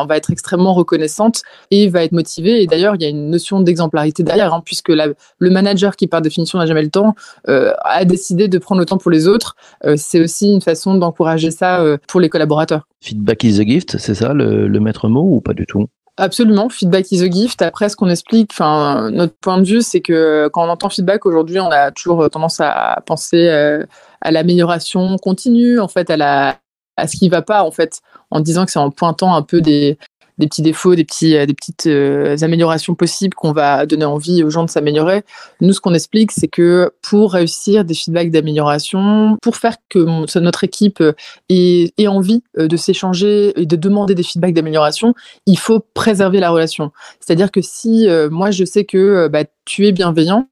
va 0.07 0.17
être 0.17 0.31
extrêmement 0.31 0.73
reconnaissante 0.73 1.43
et 1.71 1.89
va 1.89 2.03
être 2.03 2.13
motivée. 2.13 2.63
Et 2.63 2.67
d'ailleurs, 2.67 2.95
il 2.95 3.03
y 3.03 3.05
a 3.05 3.11
une 3.11 3.29
notion 3.29 3.61
d'exemplarité 3.61 4.23
derrière, 4.23 4.55
hein, 4.55 4.63
puisque 4.65 4.89
le 4.89 5.51
manager 5.51 5.97
qui, 5.97 6.07
par 6.07 6.23
définition, 6.23 6.59
n'a 6.59 6.65
jamais 6.65 6.83
le 6.83 6.91
temps, 6.91 7.15
euh, 7.51 7.75
a 7.83 8.07
décidé 8.07 8.49
de 8.49 8.57
prendre 8.57 8.81
le 8.81 8.87
temps 8.87 8.97
pour 8.97 9.11
les 9.11 9.29
autres. 9.29 9.55
Euh, 9.85 9.97
c'est 9.99 10.21
aussi 10.21 10.51
une 10.51 10.63
façon 10.63 10.95
d'encourager 10.95 11.51
ça 11.51 11.83
euh, 11.83 11.99
pour 12.09 12.21
les 12.21 12.31
collaborateurs. 12.31 12.89
Feedback 13.03 13.45
is 13.45 13.61
a 13.61 13.65
gift, 13.65 13.99
c'est 13.99 14.15
ça 14.15 14.33
le, 14.33 14.67
le 14.67 14.81
maître 14.81 15.09
mot 15.09 15.29
ou 15.37 15.41
pas 15.43 15.53
du 15.53 15.67
tout? 15.67 15.89
Absolument, 16.17 16.69
feedback 16.69 17.11
is 17.11 17.23
a 17.23 17.31
gift. 17.31 17.61
Après, 17.61 17.89
ce 17.89 17.97
qu'on 17.97 18.09
explique, 18.09 18.51
enfin, 18.53 19.11
notre 19.11 19.35
point 19.41 19.59
de 19.59 19.65
vue, 19.65 19.83
c'est 19.83 20.01
que 20.01 20.49
quand 20.53 20.65
on 20.65 20.71
entend 20.71 20.89
feedback 20.89 21.27
aujourd'hui, 21.27 21.59
on 21.59 21.73
a 21.73 21.91
toujours 21.91 22.31
tendance 22.31 22.61
à 22.61 23.03
penser 23.05 23.49
euh, 23.49 23.85
à 24.21 24.31
l'amélioration 24.31 25.17
continue, 25.19 25.81
en 25.81 25.89
fait, 25.89 26.11
à 26.11 26.17
la 26.17 26.57
à 26.97 27.09
ce 27.09 27.17
qui 27.17 27.29
va 27.29 27.43
pas, 27.43 27.65
en 27.65 27.73
fait, 27.73 28.01
en 28.31 28.39
disant 28.39 28.65
que 28.65 28.71
c'est 28.71 28.79
en 28.79 28.91
pointant 28.91 29.35
un 29.35 29.43
peu 29.43 29.61
des 29.61 29.99
des 30.39 30.47
petits 30.47 30.63
défauts, 30.63 30.95
des 30.95 31.05
petits 31.05 31.37
euh, 31.37 31.47
des 31.47 31.55
petites 31.55 31.87
euh, 31.87 32.37
améliorations 32.43 32.95
possibles 32.95 33.35
qu'on 33.35 33.53
va 33.53 33.87
donner 33.87 34.05
envie 34.05 34.43
aux 34.43 34.51
gens 34.51 34.65
de 34.65 34.71
s'améliorer. 34.71 35.23
Nous, 35.61 35.73
ce 35.73 35.81
qu'on 35.81 35.95
explique, 35.95 36.33
c'est 36.33 36.49
que 36.49 36.93
pour 37.03 37.33
réussir 37.33 37.85
des 37.85 37.95
feedbacks 37.95 38.31
d'amélioration, 38.31 39.39
pour 39.43 39.57
faire 39.57 39.77
que 39.89 40.39
notre 40.39 40.65
équipe 40.65 41.01
euh, 41.01 41.13
ait, 41.49 42.07
envie 42.07 42.43
de 42.57 42.77
s'échanger 42.77 43.59
et 43.61 43.67
de 43.67 43.77
demander 43.77 44.15
des 44.15 44.23
feedbacks 44.23 44.53
d'amélioration, 44.53 45.15
il 45.47 45.59
faut 45.59 45.81
préserver 45.95 46.39
la 46.39 46.51
relation. 46.51 46.93
C'est-à-dire 47.19 47.51
que 47.51 47.61
si 47.63 48.07
moi 48.31 48.51
je 48.51 48.65
sais 48.65 48.85
que 48.85 49.29
bah, 49.29 49.45
tu 49.65 49.87
es 49.87 49.93
bienveillant, 49.93 50.47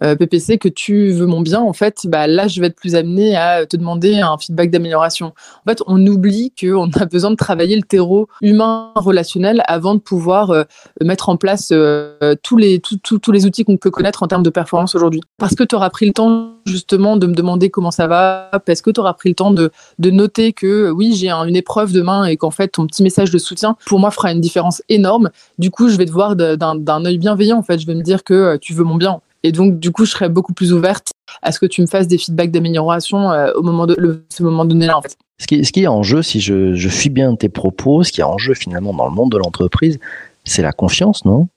PPC, 0.00 0.58
que 0.58 0.68
tu 0.68 1.10
veux 1.10 1.26
mon 1.26 1.40
bien, 1.40 1.60
en 1.60 1.72
fait, 1.72 2.00
bah, 2.04 2.26
là 2.26 2.46
je 2.46 2.60
vais 2.60 2.68
être 2.68 2.76
plus 2.76 2.94
amené 2.94 3.36
à 3.36 3.64
te 3.64 3.76
demander 3.76 4.20
un 4.20 4.36
feedback 4.36 4.70
d'amélioration. 4.70 5.32
En 5.66 5.70
fait, 5.70 5.82
on 5.86 6.06
oublie 6.06 6.52
qu'on 6.60 6.90
a 6.90 7.06
besoin 7.06 7.30
de 7.30 7.36
travailler 7.36 7.74
le 7.74 7.82
terreau 7.82 8.28
humain 8.42 8.92
relationnel 8.94 9.27
avant 9.66 9.94
de 9.94 10.00
pouvoir 10.00 10.50
euh, 10.50 10.64
mettre 11.02 11.28
en 11.28 11.36
place 11.36 11.68
euh, 11.72 12.34
tous, 12.42 12.56
les, 12.56 12.80
tous- 12.80 12.98
tous- 13.02 13.18
tous 13.18 13.32
les 13.32 13.46
outils 13.46 13.64
qu'on 13.64 13.76
peut 13.76 13.90
connaître 13.90 14.22
en 14.22 14.26
termes 14.26 14.42
de 14.42 14.50
performance 14.50 14.94
aujourd'hui. 14.94 15.20
Parce 15.38 15.54
que 15.54 15.64
tu 15.64 15.74
auras 15.74 15.90
pris 15.90 16.06
le 16.06 16.12
temps 16.12 16.52
justement 16.66 17.16
de 17.16 17.26
me 17.26 17.34
demander 17.34 17.70
comment 17.70 17.90
ça 17.90 18.06
va, 18.06 18.50
parce 18.66 18.82
que 18.82 18.90
tu 18.90 19.00
auras 19.00 19.14
pris 19.14 19.30
le 19.30 19.34
temps 19.34 19.50
de, 19.50 19.70
de 19.98 20.10
noter 20.10 20.52
que 20.52 20.90
oui, 20.90 21.14
j'ai 21.14 21.30
un- 21.30 21.44
une 21.44 21.56
épreuve 21.56 21.92
demain 21.92 22.24
et 22.24 22.36
qu'en 22.36 22.50
fait 22.50 22.68
ton 22.68 22.86
petit 22.86 23.02
message 23.02 23.30
de 23.30 23.38
soutien, 23.38 23.76
pour 23.86 23.98
moi, 23.98 24.10
fera 24.10 24.32
une 24.32 24.40
différence 24.40 24.82
énorme. 24.88 25.30
Du 25.58 25.70
coup, 25.70 25.88
je 25.88 25.96
vais 25.96 26.06
te 26.06 26.12
voir 26.12 26.36
d'un 26.36 26.74
d'un 26.76 27.04
œil 27.04 27.18
bienveillant, 27.18 27.58
en 27.58 27.62
fait. 27.62 27.78
Je 27.78 27.86
vais 27.86 27.94
me 27.94 28.02
dire 28.02 28.24
que 28.24 28.34
euh, 28.34 28.58
tu 28.60 28.74
veux 28.74 28.84
mon 28.84 28.96
bien. 28.96 29.20
Et 29.44 29.52
donc, 29.52 29.78
du 29.78 29.92
coup, 29.92 30.04
je 30.04 30.10
serai 30.10 30.28
beaucoup 30.28 30.52
plus 30.52 30.72
ouverte 30.72 31.10
à 31.42 31.52
ce 31.52 31.60
que 31.60 31.66
tu 31.66 31.80
me 31.80 31.86
fasses 31.86 32.08
des 32.08 32.18
feedbacks 32.18 32.50
d'amélioration 32.50 33.30
euh, 33.30 33.52
au 33.54 33.62
moment 33.62 33.86
de 33.86 34.24
ce 34.30 34.42
moment 34.42 34.64
donné-là, 34.64 34.98
en 34.98 35.02
fait. 35.02 35.16
Ce 35.38 35.46
qui, 35.46 35.82
est 35.82 35.86
en 35.86 36.02
jeu, 36.02 36.22
si 36.22 36.40
je, 36.40 36.88
suis 36.88 37.10
bien 37.10 37.34
tes 37.36 37.48
propos, 37.48 38.02
ce 38.02 38.10
qui 38.10 38.20
est 38.20 38.24
en 38.24 38.38
jeu 38.38 38.54
finalement 38.54 38.92
dans 38.92 39.06
le 39.06 39.12
monde 39.12 39.30
de 39.30 39.38
l'entreprise, 39.38 39.98
c'est 40.44 40.62
la 40.62 40.72
confiance, 40.72 41.24
non? 41.24 41.48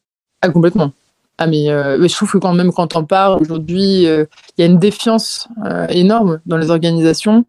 Ah, 0.41 0.49
complètement. 0.49 0.91
Ah, 1.37 1.47
mais, 1.47 1.69
euh, 1.71 2.07
je 2.07 2.15
trouve 2.15 2.31
que 2.31 2.37
quand 2.37 2.53
même, 2.53 2.71
quand 2.71 2.95
on 2.95 3.05
parle 3.05 3.41
aujourd'hui, 3.41 4.05
euh, 4.05 4.25
il 4.57 4.61
y 4.61 4.63
a 4.63 4.67
une 4.67 4.77
défiance 4.77 5.47
euh, 5.65 5.87
énorme 5.87 6.39
dans 6.45 6.57
les 6.57 6.69
organisations. 6.69 7.45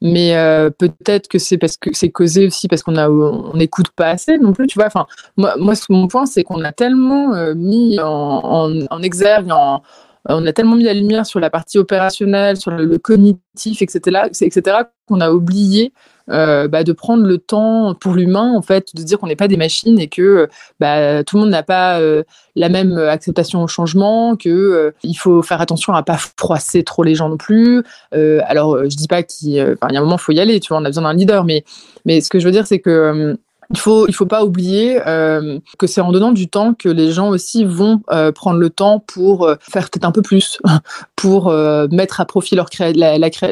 Mais 0.00 0.36
euh, 0.36 0.70
peut-être 0.70 1.28
que 1.28 1.38
c'est 1.38 1.56
parce 1.56 1.76
que 1.76 1.90
c'est 1.94 2.10
causé 2.10 2.46
aussi 2.46 2.68
parce 2.68 2.82
qu'on 2.82 3.52
n'écoute 3.54 3.88
pas 3.96 4.10
assez 4.10 4.36
non 4.38 4.52
plus, 4.52 4.66
tu 4.66 4.78
vois. 4.78 4.86
Enfin, 4.86 5.06
moi, 5.36 5.54
mon 5.88 6.08
point, 6.08 6.26
c'est 6.26 6.44
qu'on 6.44 6.62
a 6.62 6.72
tellement 6.72 7.32
mis 7.54 7.98
en, 8.00 8.80
en 8.90 9.02
exergue, 9.02 9.50
en, 9.50 9.82
on 10.28 10.46
a 10.46 10.52
tellement 10.52 10.76
mis 10.76 10.84
la 10.84 10.94
lumière 10.94 11.26
sur 11.26 11.40
la 11.40 11.50
partie 11.50 11.78
opérationnelle, 11.78 12.56
sur 12.56 12.70
le, 12.70 12.98
cognitif, 12.98 13.82
etc., 13.82 14.28
etc., 14.40 14.76
qu'on 15.06 15.20
a 15.20 15.30
oublié 15.30 15.92
euh, 16.30 16.66
bah, 16.68 16.84
de 16.84 16.92
prendre 16.92 17.24
le 17.24 17.36
temps 17.36 17.94
pour 17.94 18.14
l'humain, 18.14 18.54
en 18.56 18.62
fait, 18.62 18.94
de 18.94 19.02
dire 19.02 19.18
qu'on 19.18 19.26
n'est 19.26 19.36
pas 19.36 19.48
des 19.48 19.58
machines 19.58 19.98
et 19.98 20.08
que 20.08 20.48
bah, 20.80 21.22
tout 21.24 21.36
le 21.36 21.42
monde 21.42 21.50
n'a 21.50 21.62
pas 21.62 22.00
euh, 22.00 22.22
la 22.56 22.68
même 22.68 22.96
acceptation 22.96 23.62
au 23.62 23.66
changement, 23.66 24.36
que 24.36 24.48
euh, 24.48 24.90
il 25.02 25.14
faut 25.14 25.42
faire 25.42 25.60
attention 25.60 25.92
à 25.92 26.02
pas 26.02 26.18
froisser 26.38 26.84
trop 26.84 27.02
les 27.02 27.14
gens 27.14 27.28
non 27.28 27.36
plus. 27.36 27.82
Euh, 28.14 28.40
alors, 28.46 28.76
euh, 28.76 28.84
je 28.84 28.96
dis 28.96 29.08
pas 29.08 29.22
qu'il 29.22 29.58
euh, 29.58 29.74
y 29.90 29.96
a 29.96 29.98
un 29.98 30.02
moment, 30.02 30.16
il 30.16 30.22
faut 30.22 30.32
y 30.32 30.40
aller, 30.40 30.60
tu 30.60 30.68
vois, 30.68 30.78
on 30.78 30.84
a 30.84 30.88
besoin 30.88 31.02
d'un 31.02 31.14
leader, 31.14 31.44
mais, 31.44 31.64
mais 32.06 32.20
ce 32.20 32.30
que 32.30 32.38
je 32.38 32.46
veux 32.46 32.52
dire, 32.52 32.66
c'est 32.66 32.80
que 32.80 32.90
euh, 32.90 33.34
il 33.70 33.78
faut, 33.78 34.06
il 34.08 34.14
faut 34.14 34.26
pas 34.26 34.44
oublier 34.44 35.00
euh, 35.06 35.58
que 35.78 35.86
c'est 35.86 36.00
en 36.00 36.12
donnant 36.12 36.32
du 36.32 36.48
temps 36.48 36.74
que 36.74 36.88
les 36.88 37.12
gens 37.12 37.28
aussi 37.28 37.64
vont 37.64 38.02
euh, 38.12 38.32
prendre 38.32 38.58
le 38.58 38.70
temps 38.70 38.98
pour 39.00 39.44
euh, 39.46 39.54
faire 39.60 39.90
peut-être 39.90 40.04
un 40.04 40.12
peu 40.12 40.22
plus, 40.22 40.58
pour 41.16 41.52
mettre 41.90 42.20
à 42.20 42.24
profit 42.26 42.54
leur, 42.54 42.68
créa- 42.68 42.92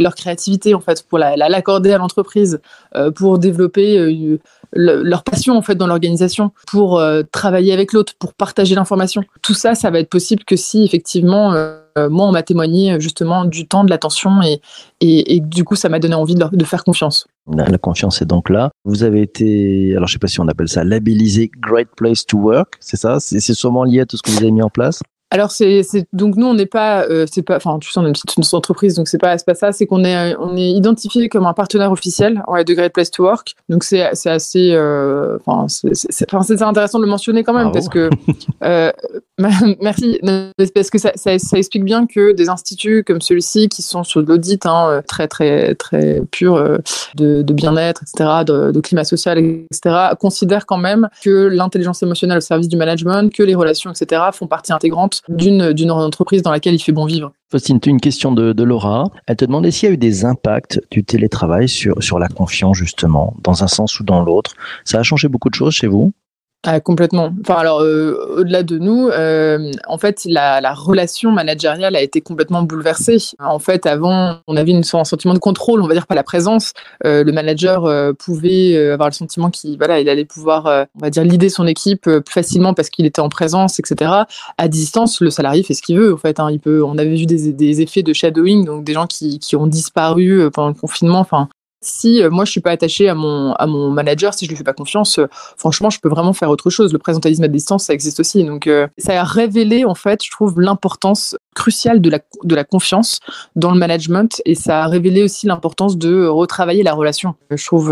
leur 0.00 0.14
créativité 0.14 0.75
en 0.75 0.81
fait, 0.81 1.02
pour 1.09 1.19
la- 1.19 1.37
la- 1.37 1.49
l'accorder 1.49 1.92
à 1.92 1.99
l'entreprise, 1.99 2.61
pour 3.14 3.38
développer 3.38 4.38
le- 4.73 5.02
leur 5.02 5.23
passion 5.25 5.57
en 5.57 5.62
fait 5.62 5.75
dans 5.75 5.87
l'organisation, 5.87 6.52
pour 6.66 7.02
travailler 7.33 7.73
avec 7.73 7.92
l'autre, 7.92 8.12
pour 8.19 8.35
partager 8.35 8.75
l'information. 8.75 9.23
Tout 9.42 9.54
ça, 9.54 9.75
ça 9.75 9.90
va 9.90 9.99
être 10.00 10.11
possible 10.11 10.45
que 10.45 10.57
si 10.57 10.85
effectivement, 10.85 11.52
moi, 11.97 12.26
on 12.26 12.33
m'a 12.33 12.42
témoigné 12.42 13.00
justement 13.00 13.45
du 13.45 13.66
temps, 13.66 13.85
de 13.85 13.90
l'attention, 13.90 14.40
et, 14.42 14.61
et, 15.00 15.40
du 15.40 15.64
coup, 15.64 15.76
ça 15.76 15.88
m'a 15.88 15.99
donné 15.99 16.14
envie 16.14 16.35
de 16.35 16.64
faire 16.64 16.85
confiance. 16.85 17.26
La, 17.51 17.79
confiance 17.79 18.23
est 18.23 18.27
donc 18.27 18.51
là. 18.51 18.71
Vous 18.85 19.03
avez 19.03 19.23
été, 19.23 19.95
alors 19.97 20.07
je 20.07 20.13
sais 20.13 20.19
pas 20.19 20.29
si 20.29 20.41
on 20.41 20.49
appelle 20.49 20.69
ça 20.69 20.85
labellisé 20.85 21.51
Great 21.61 21.89
Place 21.97 22.25
to 22.25 22.39
Work, 22.39 22.75
c'est 22.81 22.97
ça? 22.97 23.19
C'est 23.21 23.41
sûrement 23.41 23.85
lié 23.85 24.01
à 24.01 24.07
tout 24.07 24.17
ce 24.17 24.23
que 24.23 24.31
vous 24.31 24.39
avez 24.39 24.53
mis 24.53 24.63
en 24.63 24.71
place? 24.71 25.03
Alors 25.33 25.51
c'est 25.51 25.83
donc 26.13 26.37
nous 26.37 26.47
on 26.47 26.53
n'est 26.53 26.67
pas 26.67 27.07
euh, 27.07 27.25
c'est 27.31 27.41
pas 27.41 27.57
enfin 27.57 27.79
tu 27.79 27.91
sais 27.91 27.99
on 27.99 28.05
est 28.05 28.09
une 28.09 28.13
petite 28.13 28.53
entreprise 28.53 28.97
donc 28.97 29.09
c'est 29.09 29.17
pas 29.17 29.39
c'est 29.39 29.47
pas 29.47 29.55
ça 29.55 29.73
c'est 29.73 29.87
qu'on 29.87 30.05
est 30.05 30.37
on 30.37 30.55
est 30.59 30.69
identifié 30.69 31.31
comme 31.31 31.47
un 31.47 31.55
partenaire 31.55 31.91
officiel 31.91 32.43
ouais, 32.49 32.65
de 32.65 32.75
Great 32.75 32.93
Place 32.93 33.11
to 33.11 33.23
Work 33.23 33.55
donc 33.71 33.83
c'est 33.83 34.11
c'est 34.13 34.29
assez 34.29 34.73
euh, 34.73 35.39
enfin 35.47 35.69
c'est 35.69 36.61
intéressant 36.61 36.99
de 36.99 37.05
le 37.05 37.11
mentionner 37.11 37.45
quand 37.45 37.55
même 37.55 37.71
Bravo. 37.71 37.79
parce 37.79 37.89
que 37.89 38.11
euh, 38.63 38.93
merci 39.81 40.21
parce 40.75 40.91
que 40.91 40.99
ça, 40.99 41.33
explique 41.33 41.85
bien 41.85 42.07
que 42.07 42.33
des 42.33 42.49
instituts 42.49 43.05
comme 43.05 43.21
celui-ci 43.21 43.69
qui 43.69 43.83
sont 43.83 44.05
sur 44.05 44.23
de 44.23 44.29
l'audit 44.29 44.65
hein, 44.67 45.03
très 45.07 45.29
très 45.29 45.75
très 45.75 46.21
pur 46.31 46.57
euh, 46.57 46.79
de, 47.15 47.43
bien-être 47.53 48.03
etc 48.03 48.45
de, 48.47 48.81
climat 48.81 49.05
social 49.05 49.39
etc 49.39 50.15
considèrent 50.19 50.67
quand 50.67 50.79
même 50.79 51.09
que 51.23 51.47
l'intelligence 51.47 52.03
émotionnelle 52.03 52.39
au 52.39 52.43
service 52.43 52.69
du 52.69 52.77
management 52.77 53.33
que 53.33 53.43
les 53.43 53.55
relations 53.55 53.91
etc 53.91 54.23
font 54.33 54.47
partie 54.47 54.73
intégrante 54.73 55.23
d'une 55.29 55.91
entreprise 55.91 56.43
dans 56.43 56.51
laquelle 56.51 56.75
il 56.75 56.79
fait 56.79 56.93
bon 56.93 57.07
vivre. 57.07 57.33
Faustine, 57.51 57.81
une 57.85 58.01
question 58.01 58.33
de, 58.33 58.53
de 58.53 58.63
Laura. 58.63 59.05
Elle 59.27 59.37
te 59.37 59.45
demandait 59.45 59.71
s'il 59.71 59.89
y 59.89 59.93
a 59.93 59.95
eu 59.95 59.99
des 59.99 60.25
impacts 60.25 60.81
du 60.91 61.05
télétravail 61.05 61.69
sur, 61.69 62.03
sur 62.03 62.19
la 62.19 62.29
confiance, 62.29 62.79
justement, 62.79 63.37
dans 63.43 63.63
un 63.63 63.69
sens 63.69 64.01
ou 64.01 64.05
dans 64.05 64.23
l'autre. 64.23 64.55
Ça 64.85 65.01
a 65.01 65.03
changé 65.03 65.29
beaucoup 65.29 65.51
de 65.51 65.55
choses 65.55 65.75
chez 65.75 65.87
vous? 65.87 66.13
Ah, 66.64 66.78
complètement. 66.78 67.35
Enfin, 67.40 67.57
alors, 67.57 67.81
euh, 67.81 68.37
au-delà 68.37 68.62
de 68.62 68.78
nous, 68.78 69.09
euh, 69.09 69.73
en 69.88 69.99
fait, 69.99 70.23
la, 70.26 70.61
la, 70.61 70.75
relation 70.75 71.33
managériale 71.33 71.97
a 71.97 72.00
été 72.00 72.21
complètement 72.21 72.62
bouleversée. 72.62 73.16
En 73.40 73.59
fait, 73.59 73.85
avant, 73.85 74.37
on 74.47 74.57
avait 74.57 74.71
une, 74.71 74.85
un 74.92 75.02
sentiment 75.04 75.35
de 75.35 75.40
contrôle, 75.40 75.83
on 75.83 75.88
va 75.88 75.95
dire 75.95 76.07
pas 76.07 76.14
la 76.14 76.23
présence. 76.23 76.73
Euh, 77.04 77.25
le 77.25 77.33
manager 77.33 77.85
euh, 77.87 78.12
pouvait 78.12 78.76
euh, 78.76 78.95
avoir 78.95 79.09
le 79.09 79.12
sentiment 79.14 79.50
qu'il 79.50 79.76
voilà, 79.76 79.99
il 79.99 80.09
allait 80.09 80.25
pouvoir, 80.25 80.87
on 80.95 81.00
va 81.00 81.11
dire, 81.11 81.25
lider 81.25 81.49
son 81.49 81.66
équipe 81.66 82.02
plus 82.02 82.33
facilement 82.33 82.75
parce 82.75 82.90
qu'il 82.90 83.07
était 83.07 83.21
en 83.21 83.28
présence, 83.28 83.81
etc. 83.81 84.12
À 84.57 84.69
distance, 84.69 85.21
le 85.21 85.31
salarié 85.31 85.64
fait 85.64 85.75
ce 85.75 85.83
qu'il 85.83 85.99
veut. 85.99 86.14
En 86.14 86.19
fait, 86.19 86.38
hein, 86.38 86.49
il 86.49 86.61
peut. 86.61 86.85
On 86.85 86.97
avait 86.97 87.16
vu 87.16 87.26
des, 87.26 87.52
des, 87.52 87.81
effets 87.81 88.04
de 88.04 88.12
shadowing, 88.12 88.64
donc 88.64 88.85
des 88.85 88.92
gens 88.92 89.09
qui, 89.09 89.40
qui 89.40 89.57
ont 89.57 89.66
disparu 89.66 90.49
pendant 90.52 90.69
le 90.69 90.75
confinement. 90.75 91.19
Enfin, 91.19 91.49
si 91.83 92.23
euh, 92.23 92.31
moi 92.31 92.45
je 92.45 92.51
suis 92.51 92.61
pas 92.61 92.71
attaché 92.71 93.09
à 93.09 93.15
mon 93.15 93.53
à 93.53 93.67
mon 93.67 93.91
manager, 93.91 94.33
si 94.33 94.47
je 94.47 94.51
lui 94.51 94.57
fais 94.57 94.65
pas 94.65 94.73
confiance, 94.73 95.19
euh, 95.19 95.27
franchement, 95.59 95.91
je 95.91 96.01
peux 96.01 96.09
vraiment 96.09 96.33
faire 96.33 96.49
autre 96.49 96.71
chose. 96.71 96.93
Le 96.93 96.99
présentalisme 96.99 97.45
à 97.45 97.49
distance, 97.49 97.85
ça 97.85 97.93
existe 97.93 98.21
aussi. 98.21 98.45
Donc 98.45 98.67
euh, 98.67 98.87
ça 98.97 99.21
a 99.21 99.25
révélé 99.25 99.85
en 99.85 99.95
fait, 99.95 100.25
je 100.25 100.31
trouve 100.31 100.61
l'importance 100.61 101.37
cruciale 101.55 102.01
de 102.01 102.09
la 102.09 102.21
de 102.45 102.55
la 102.55 102.65
confiance 102.65 103.21
dans 103.57 103.73
le 103.73 103.79
management 103.79 104.41
et 104.47 104.55
ça 104.55 104.85
a 104.85 104.87
révélé 104.87 105.23
aussi 105.23 105.47
l'importance 105.47 105.99
de 105.99 106.27
retravailler 106.27 106.83
la 106.83 106.95
relation. 106.95 107.35
Je 107.51 107.67
trouve 107.67 107.91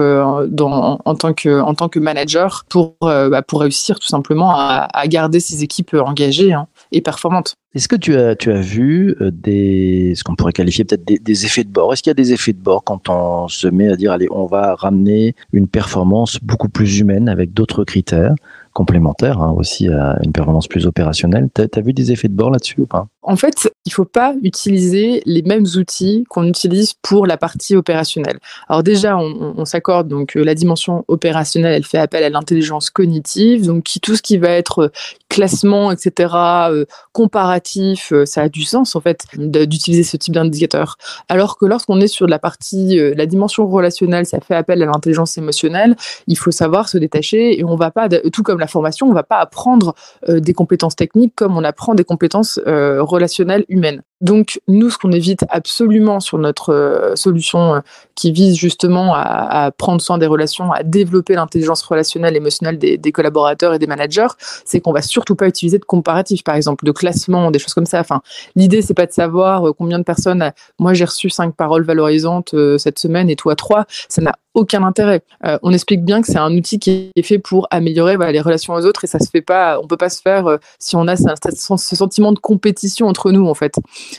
dans, 0.48 0.98
en, 1.04 1.14
tant 1.14 1.34
que 1.34 1.60
en 1.60 1.74
tant 1.74 1.88
que 1.88 1.98
manager 1.98 2.64
pour 2.70 2.94
bah, 3.02 3.42
pour 3.42 3.60
réussir 3.60 3.98
tout 3.98 4.06
simplement 4.06 4.52
à, 4.54 4.88
à 4.94 5.06
garder 5.08 5.40
ses 5.40 5.62
équipes 5.62 5.94
engagées 5.94 6.54
hein, 6.54 6.68
et 6.92 7.00
performantes. 7.00 7.54
Est-ce 7.74 7.88
que 7.88 7.96
tu 7.96 8.16
as, 8.16 8.34
tu 8.34 8.50
as 8.50 8.60
vu 8.60 9.14
euh, 9.20 9.30
des, 9.30 10.14
ce 10.16 10.24
qu'on 10.24 10.34
pourrait 10.34 10.52
qualifier 10.52 10.84
peut-être 10.84 11.04
des, 11.04 11.46
effets 11.46 11.64
de 11.64 11.70
bord? 11.70 11.92
Est-ce 11.92 12.02
qu'il 12.02 12.10
y 12.10 12.12
a 12.12 12.14
des 12.14 12.32
effets 12.32 12.52
de 12.52 12.58
bord 12.58 12.82
quand 12.82 13.08
on 13.08 13.48
se 13.48 13.68
met 13.68 13.88
à 13.88 13.96
dire, 13.96 14.12
allez, 14.12 14.26
on 14.30 14.46
va 14.46 14.74
ramener 14.74 15.34
une 15.52 15.68
performance 15.68 16.38
beaucoup 16.42 16.68
plus 16.68 16.98
humaine 16.98 17.28
avec 17.28 17.52
d'autres 17.52 17.84
critères 17.84 18.34
complémentaires 18.72 19.40
hein, 19.40 19.52
aussi 19.56 19.88
à 19.88 20.18
une 20.24 20.32
performance 20.32 20.66
plus 20.66 20.86
opérationnelle? 20.86 21.48
Tu 21.54 21.62
as, 21.62 21.80
vu 21.80 21.92
des 21.92 22.10
effets 22.10 22.28
de 22.28 22.34
bord 22.34 22.50
là-dessus 22.50 22.80
ou 22.80 22.86
pas? 22.86 23.06
En 23.22 23.36
fait, 23.36 23.70
il 23.84 23.90
ne 23.90 23.92
faut 23.92 24.06
pas 24.06 24.34
utiliser 24.42 25.22
les 25.26 25.42
mêmes 25.42 25.66
outils 25.76 26.24
qu'on 26.30 26.44
utilise 26.44 26.94
pour 27.02 27.26
la 27.26 27.36
partie 27.36 27.76
opérationnelle. 27.76 28.38
Alors 28.68 28.82
déjà, 28.82 29.18
on, 29.18 29.64
s'accorde, 29.66 30.08
donc 30.08 30.36
euh, 30.36 30.42
la 30.42 30.54
dimension 30.54 31.04
opérationnelle, 31.06 31.74
elle 31.74 31.84
fait 31.84 31.98
appel 31.98 32.24
à 32.24 32.30
l'intelligence 32.30 32.88
cognitive, 32.88 33.66
donc 33.66 33.84
tout 34.00 34.16
ce 34.16 34.22
qui 34.22 34.38
va 34.38 34.48
être 34.48 34.84
euh, 34.84 34.88
classement, 35.28 35.92
etc., 35.92 36.34
euh, 36.70 36.84
comparatif, 37.12 38.12
ça 38.24 38.42
a 38.42 38.48
du 38.48 38.62
sens 38.62 38.96
en 38.96 39.00
fait 39.00 39.26
d'utiliser 39.36 40.02
ce 40.02 40.16
type 40.16 40.34
d'indicateur. 40.34 40.96
Alors 41.28 41.58
que 41.58 41.66
lorsqu'on 41.66 42.00
est 42.00 42.08
sur 42.08 42.26
la 42.26 42.38
partie, 42.38 42.98
la 43.14 43.26
dimension 43.26 43.68
relationnelle, 43.68 44.26
ça 44.26 44.40
fait 44.40 44.54
appel 44.54 44.82
à 44.82 44.86
l'intelligence 44.86 45.36
émotionnelle, 45.36 45.94
il 46.26 46.38
faut 46.38 46.50
savoir 46.50 46.88
se 46.88 46.98
détacher 46.98 47.58
et 47.58 47.64
on 47.64 47.76
va 47.76 47.90
pas, 47.90 48.08
tout 48.08 48.42
comme 48.42 48.58
la 48.58 48.66
formation, 48.66 49.08
on 49.08 49.12
va 49.12 49.22
pas 49.22 49.38
apprendre 49.38 49.94
des 50.28 50.52
compétences 50.52 50.96
techniques 50.96 51.34
comme 51.36 51.56
on 51.56 51.64
apprend 51.64 51.94
des 51.94 52.04
compétences 52.04 52.60
euh, 52.66 53.00
relationnelles 53.10 53.64
humaines. 53.68 54.02
Donc, 54.20 54.60
nous, 54.68 54.90
ce 54.90 54.98
qu'on 54.98 55.12
évite 55.12 55.46
absolument 55.48 56.20
sur 56.20 56.36
notre 56.36 56.74
euh, 56.74 57.16
solution 57.16 57.76
euh, 57.76 57.80
qui 58.14 58.32
vise 58.32 58.54
justement 58.54 59.14
à, 59.14 59.70
prendre 59.78 60.00
soin 60.02 60.18
des 60.18 60.26
relations, 60.26 60.72
à 60.72 60.82
développer 60.82 61.34
l'intelligence 61.34 61.80
relationnelle, 61.82 62.36
émotionnelle 62.36 62.78
des, 62.78 63.12
collaborateurs 63.12 63.72
et 63.72 63.78
des 63.78 63.86
managers, 63.86 64.26
c'est 64.66 64.80
qu'on 64.80 64.92
va 64.92 65.00
surtout 65.00 65.36
pas 65.36 65.48
utiliser 65.48 65.78
de 65.78 65.84
comparatif, 65.84 66.44
par 66.44 66.54
exemple, 66.54 66.84
de 66.84 66.92
classement, 66.92 67.50
des 67.50 67.58
choses 67.58 67.72
comme 67.72 67.86
ça. 67.86 68.00
Enfin, 68.00 68.20
l'idée, 68.56 68.82
c'est 68.82 68.94
pas 68.94 69.06
de 69.06 69.12
savoir 69.12 69.68
euh, 69.68 69.72
combien 69.72 69.98
de 69.98 70.04
personnes. 70.04 70.52
Moi, 70.78 70.92
j'ai 70.92 71.06
reçu 71.06 71.30
cinq 71.30 71.54
paroles 71.54 71.84
valorisantes 71.84 72.54
cette 72.78 72.98
semaine 72.98 73.30
et 73.30 73.36
toi 73.36 73.56
trois. 73.56 73.86
Ça 74.08 74.20
n'a 74.20 74.32
aucun 74.54 74.82
intérêt. 74.82 75.22
On 75.62 75.72
explique 75.72 76.04
bien 76.04 76.20
que 76.20 76.26
c'est 76.26 76.38
un 76.38 76.52
outil 76.54 76.78
qui 76.78 77.10
est 77.14 77.22
fait 77.22 77.38
pour 77.38 77.68
améliorer 77.70 78.16
les 78.32 78.40
relations 78.40 78.74
aux 78.74 78.84
autres 78.84 79.04
et 79.04 79.06
ça 79.06 79.18
se 79.18 79.30
fait 79.30 79.42
pas. 79.42 79.78
On 79.80 79.86
peut 79.86 79.96
pas 79.96 80.10
se 80.10 80.20
faire 80.20 80.58
si 80.78 80.96
on 80.96 81.06
a 81.06 81.16
ce, 81.16 81.96
sentiment 81.96 82.32
de 82.32 82.38
compétition 82.38 83.06
entre 83.06 83.30
nous 83.30 83.46
en 83.46 83.54
fait. 83.54 83.74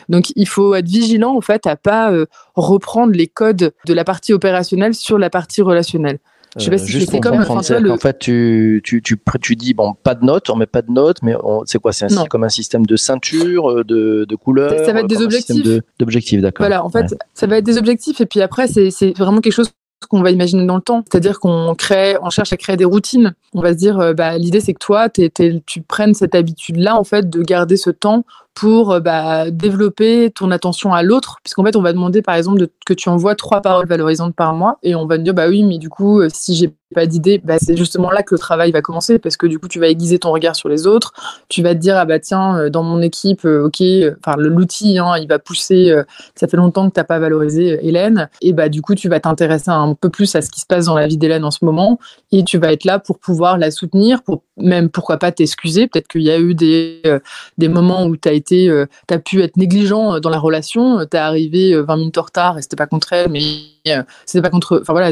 Donc 0.10 0.32
il 0.36 0.48
faut 0.48 0.76
être 0.76 0.88
vigilant 0.88 1.36
en 1.36 1.42
fait 1.42 1.68
à 1.68 1.76
pas 1.76 2.12
euh, 2.12 2.26
reprendre 2.56 3.14
les 3.14 3.28
codes 3.28 3.74
de 3.86 3.94
la 3.94 4.04
partie 4.04 4.34
opérationnelle 4.34 4.94
sur 4.94 5.18
la 5.18 5.30
partie 5.30 5.62
relationnelle. 5.62 6.20
Je 6.58 6.66
sais 6.66 6.70
pas 6.70 6.78
si 6.78 7.06
c'est 7.06 7.20
comme 7.22 7.42
François, 7.44 7.80
le... 7.80 7.92
En 7.92 7.98
fait, 7.98 8.20
tu, 8.20 8.82
tu, 8.84 9.02
tu, 9.02 9.18
tu, 9.42 9.56
dis 9.56 9.74
bon, 9.74 9.94
pas 10.04 10.16
de 10.16 10.26
notes, 10.26 10.50
on 10.50 10.58
met 10.58 10.66
pas 10.66 10.82
de 10.82 10.92
notes, 10.92 11.20
mais 11.24 11.34
c'est 11.66 11.80
quoi 11.80 11.94
C'est 11.94 12.08
comme 12.28 12.44
un 12.44 12.50
système 12.50 12.86
de 12.86 12.98
ceinture, 12.98 13.86
de, 13.86 14.26
de 14.28 14.36
couleurs. 14.36 14.72
Ça, 14.72 14.88
ça 14.88 14.94
va 14.94 15.00
être 15.00 15.08
des 15.08 15.22
objectifs. 15.22 15.82
D'objectifs, 15.98 16.42
d'accord. 16.42 16.66
Voilà, 16.66 16.84
en 16.84 16.90
fait, 16.90 17.04
ouais. 17.04 17.18
ça 17.34 17.48
va 17.48 17.58
être 17.58 17.66
des 17.66 17.78
objectifs, 17.78 18.20
et 18.20 18.26
puis 18.26 18.42
après, 18.42 18.68
c'est 18.68 19.18
vraiment 19.18 19.40
quelque 19.40 19.54
chose 19.54 19.72
qu'on 20.10 20.22
va 20.22 20.32
imaginer 20.32 20.66
dans 20.66 20.76
le 20.76 20.82
temps. 20.82 21.04
C'est-à-dire 21.10 21.40
qu'on 21.40 21.76
crée, 21.76 22.18
on 22.22 22.30
cherche 22.30 22.52
à 22.54 22.58
créer 22.58 22.78
des 22.78 22.86
routines. 22.86 23.34
On 23.54 23.62
va 23.62 23.74
se 23.74 23.78
dire, 23.78 24.00
euh, 24.00 24.14
bah, 24.14 24.38
l'idée 24.38 24.60
c'est 24.60 24.74
que 24.74 24.80
toi, 24.80 25.10
t'es, 25.10 25.32
tu 25.66 25.82
prennes 25.82 26.14
cette 26.14 26.36
habitude-là, 26.36 26.98
en 26.98 27.04
fait, 27.04 27.30
de 27.30 27.42
garder 27.44 27.78
ce 27.78 27.90
temps 27.90 28.26
pour 28.54 28.92
euh, 28.92 29.00
bah, 29.00 29.50
développer 29.50 30.32
ton 30.32 30.52
attention 30.52 30.94
à 30.94 31.04
l'autre, 31.04 31.38
puisqu'en 31.44 31.64
fait, 31.64 31.76
on 31.76 31.82
va 31.82 31.94
demander, 31.94 32.22
par 32.22 32.36
exemple, 32.36 32.68
que 32.86 32.94
tu 32.94 33.10
envoies 33.10 33.36
trois 33.36 33.62
paroles 33.62 33.88
valorisantes 33.88 34.36
par 34.36 34.54
mois, 34.54 34.78
et 34.84 34.96
on 34.96 35.06
va 35.06 35.18
te 35.18 35.24
dire, 35.24 35.34
bah 35.34 35.48
oui, 35.48 35.64
mais 35.64 35.78
du 35.78 35.90
coup, 35.90 36.22
euh, 36.22 36.30
si 36.34 36.56
j'ai 36.56 36.74
pas 36.94 37.06
d'idée, 37.06 37.42
bah, 37.44 37.56
c'est 37.62 37.78
justement 37.78 38.12
là 38.12 38.22
que 38.22 38.36
le 38.36 38.40
travail 38.40 38.72
va 38.72 38.82
commencer, 38.82 39.18
parce 39.18 39.38
que 39.38 39.48
du 39.48 39.60
coup, 39.60 39.70
tu 39.70 39.80
vas 39.80 39.88
aiguiser 39.88 40.20
ton 40.20 40.32
regard 40.32 40.56
sur 40.58 40.68
les 40.68 40.88
autres, 40.88 41.14
tu 41.48 41.64
vas 41.64 41.74
te 41.74 41.80
dire, 41.80 41.96
ah 41.96 42.04
bah 42.04 42.20
tiens, 42.20 42.70
dans 42.70 42.84
mon 42.84 43.02
équipe, 43.02 43.46
ok, 43.46 43.82
enfin, 44.20 44.36
l'outil, 44.38 44.98
hein, 44.98 45.18
il 45.18 45.26
va 45.30 45.40
pousser, 45.40 45.96
ça 46.36 46.50
fait 46.50 46.58
longtemps 46.58 46.90
que 46.90 46.94
t'as 46.94 47.06
pas 47.06 47.18
valorisé 47.18 47.80
Hélène, 47.88 48.30
et 48.42 48.52
bah 48.52 48.68
du 48.68 48.82
coup, 48.82 48.94
tu 48.94 49.08
vas 49.08 49.22
t'intéresser 49.22 49.72
un 49.72 49.94
peu 49.94 50.10
plus 50.10 50.36
à 50.36 50.42
ce 50.42 50.50
qui 50.50 50.60
se 50.60 50.66
passe 50.66 50.88
dans 50.88 50.96
la 50.96 51.08
vie 51.08 51.16
d'Hélène 51.16 51.46
en 51.46 51.52
ce 51.52 51.64
moment, 51.64 51.98
et 52.34 52.44
tu 52.44 52.58
vas 52.58 52.74
être 52.74 52.84
là 52.84 53.00
pour 53.00 53.20
pouvoir 53.20 53.58
la 53.58 53.72
soutenir, 53.72 54.22
pour 54.22 54.44
même 54.58 54.90
pourquoi 54.90 55.18
pas 55.18 55.32
t'excuser, 55.32 55.88
peut-être 55.88 56.10
qu'il 56.10 56.24
y 56.24 56.32
a 56.32 56.40
eu 56.40 56.54
des, 56.54 57.02
euh, 57.06 57.20
des 57.58 57.70
moments 57.70 58.06
où 58.06 58.18
tu 58.18 58.28
as 58.28 58.34
euh, 58.52 58.86
tu 59.08 59.14
as 59.14 59.20
pu 59.20 59.42
être 59.42 59.58
négligent 59.58 60.20
dans 60.20 60.30
la 60.30 60.40
relation, 60.40 61.00
tu 61.00 61.18
es 61.18 61.20
arrivé 61.20 61.82
20 61.82 61.96
minutes 61.98 62.18
en 62.18 62.24
retard 62.24 62.58
et 62.58 62.62
c'était 62.62 62.76
pas 62.76 62.88
contre 62.88 63.14
elle, 63.14 63.30
mais 63.30 63.42
c'était 64.26 64.42
pas 64.42 64.50
contre. 64.50 64.80
Enfin 64.82 64.94
voilà, 64.94 65.12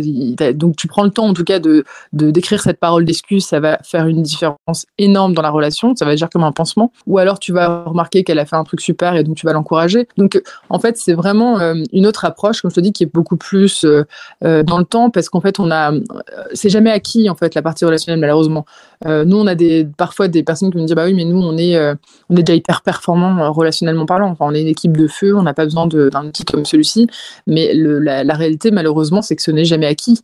donc 0.53 0.75
tu 0.75 0.87
prends 0.87 1.03
le 1.03 1.09
temps 1.09 1.25
en 1.25 1.33
tout 1.33 1.43
cas 1.43 1.59
de 1.59 1.83
d'écrire 2.13 2.61
cette 2.61 2.79
parole 2.79 3.05
d'excuse, 3.05 3.45
ça 3.45 3.59
va 3.59 3.79
faire 3.83 4.07
une 4.07 4.21
différence 4.21 4.85
énorme 4.97 5.33
dans 5.33 5.41
la 5.41 5.49
relation, 5.49 5.95
ça 5.95 6.05
va 6.05 6.11
agir 6.11 6.29
comme 6.29 6.43
un 6.43 6.51
pansement. 6.51 6.91
Ou 7.07 7.17
alors 7.17 7.39
tu 7.39 7.51
vas 7.51 7.83
remarquer 7.83 8.23
qu'elle 8.23 8.39
a 8.39 8.45
fait 8.45 8.55
un 8.55 8.63
truc 8.63 8.81
super 8.81 9.15
et 9.15 9.23
donc 9.23 9.35
tu 9.35 9.45
vas 9.45 9.53
l'encourager. 9.53 10.07
Donc 10.17 10.41
en 10.69 10.79
fait 10.79 10.97
c'est 10.97 11.13
vraiment 11.13 11.59
euh, 11.59 11.75
une 11.93 12.05
autre 12.05 12.25
approche, 12.25 12.61
comme 12.61 12.71
je 12.71 12.75
te 12.75 12.81
dis, 12.81 12.91
qui 12.91 13.03
est 13.03 13.13
beaucoup 13.13 13.37
plus 13.37 13.83
euh, 13.83 14.03
euh, 14.43 14.63
dans 14.63 14.77
le 14.77 14.85
temps 14.85 15.09
parce 15.09 15.29
qu'en 15.29 15.41
fait 15.41 15.59
on 15.59 15.71
a, 15.71 15.91
c'est 16.53 16.69
jamais 16.69 16.91
acquis 16.91 17.29
en 17.29 17.35
fait 17.35 17.55
la 17.55 17.61
partie 17.61 17.85
relationnelle 17.85 18.19
malheureusement. 18.19 18.65
nous 19.05 19.37
on 19.37 19.47
a 19.47 19.55
des 19.55 19.87
parfois 19.97 20.27
des 20.27 20.43
personnes 20.43 20.71
qui 20.71 20.77
me 20.77 20.85
disent 20.85 20.95
bah 20.95 21.05
oui 21.05 21.13
mais 21.13 21.25
nous 21.25 21.41
on 21.41 21.57
est 21.57 21.77
on 22.29 22.35
est 22.35 22.43
déjà 22.43 22.55
hyper 22.55 22.81
performant 22.81 23.51
relationnellement 23.51 24.05
parlant. 24.05 24.29
Enfin 24.29 24.45
on 24.47 24.53
est 24.53 24.61
une 24.61 24.67
équipe 24.67 24.95
de 24.95 25.07
feu, 25.07 25.35
on 25.35 25.43
n'a 25.43 25.53
pas 25.53 25.65
besoin 25.65 25.87
d'un 25.87 26.27
outil 26.27 26.45
comme 26.45 26.65
celui-ci, 26.65 27.07
mais 27.47 27.71
la, 27.73 28.23
la 28.23 28.33
réalité 28.33 28.58
malheureusement, 28.65 29.21
c'est 29.21 29.35
que 29.35 29.41
ce 29.41 29.51
n'est 29.51 29.65
jamais 29.65 29.87
acquis. 29.87 30.21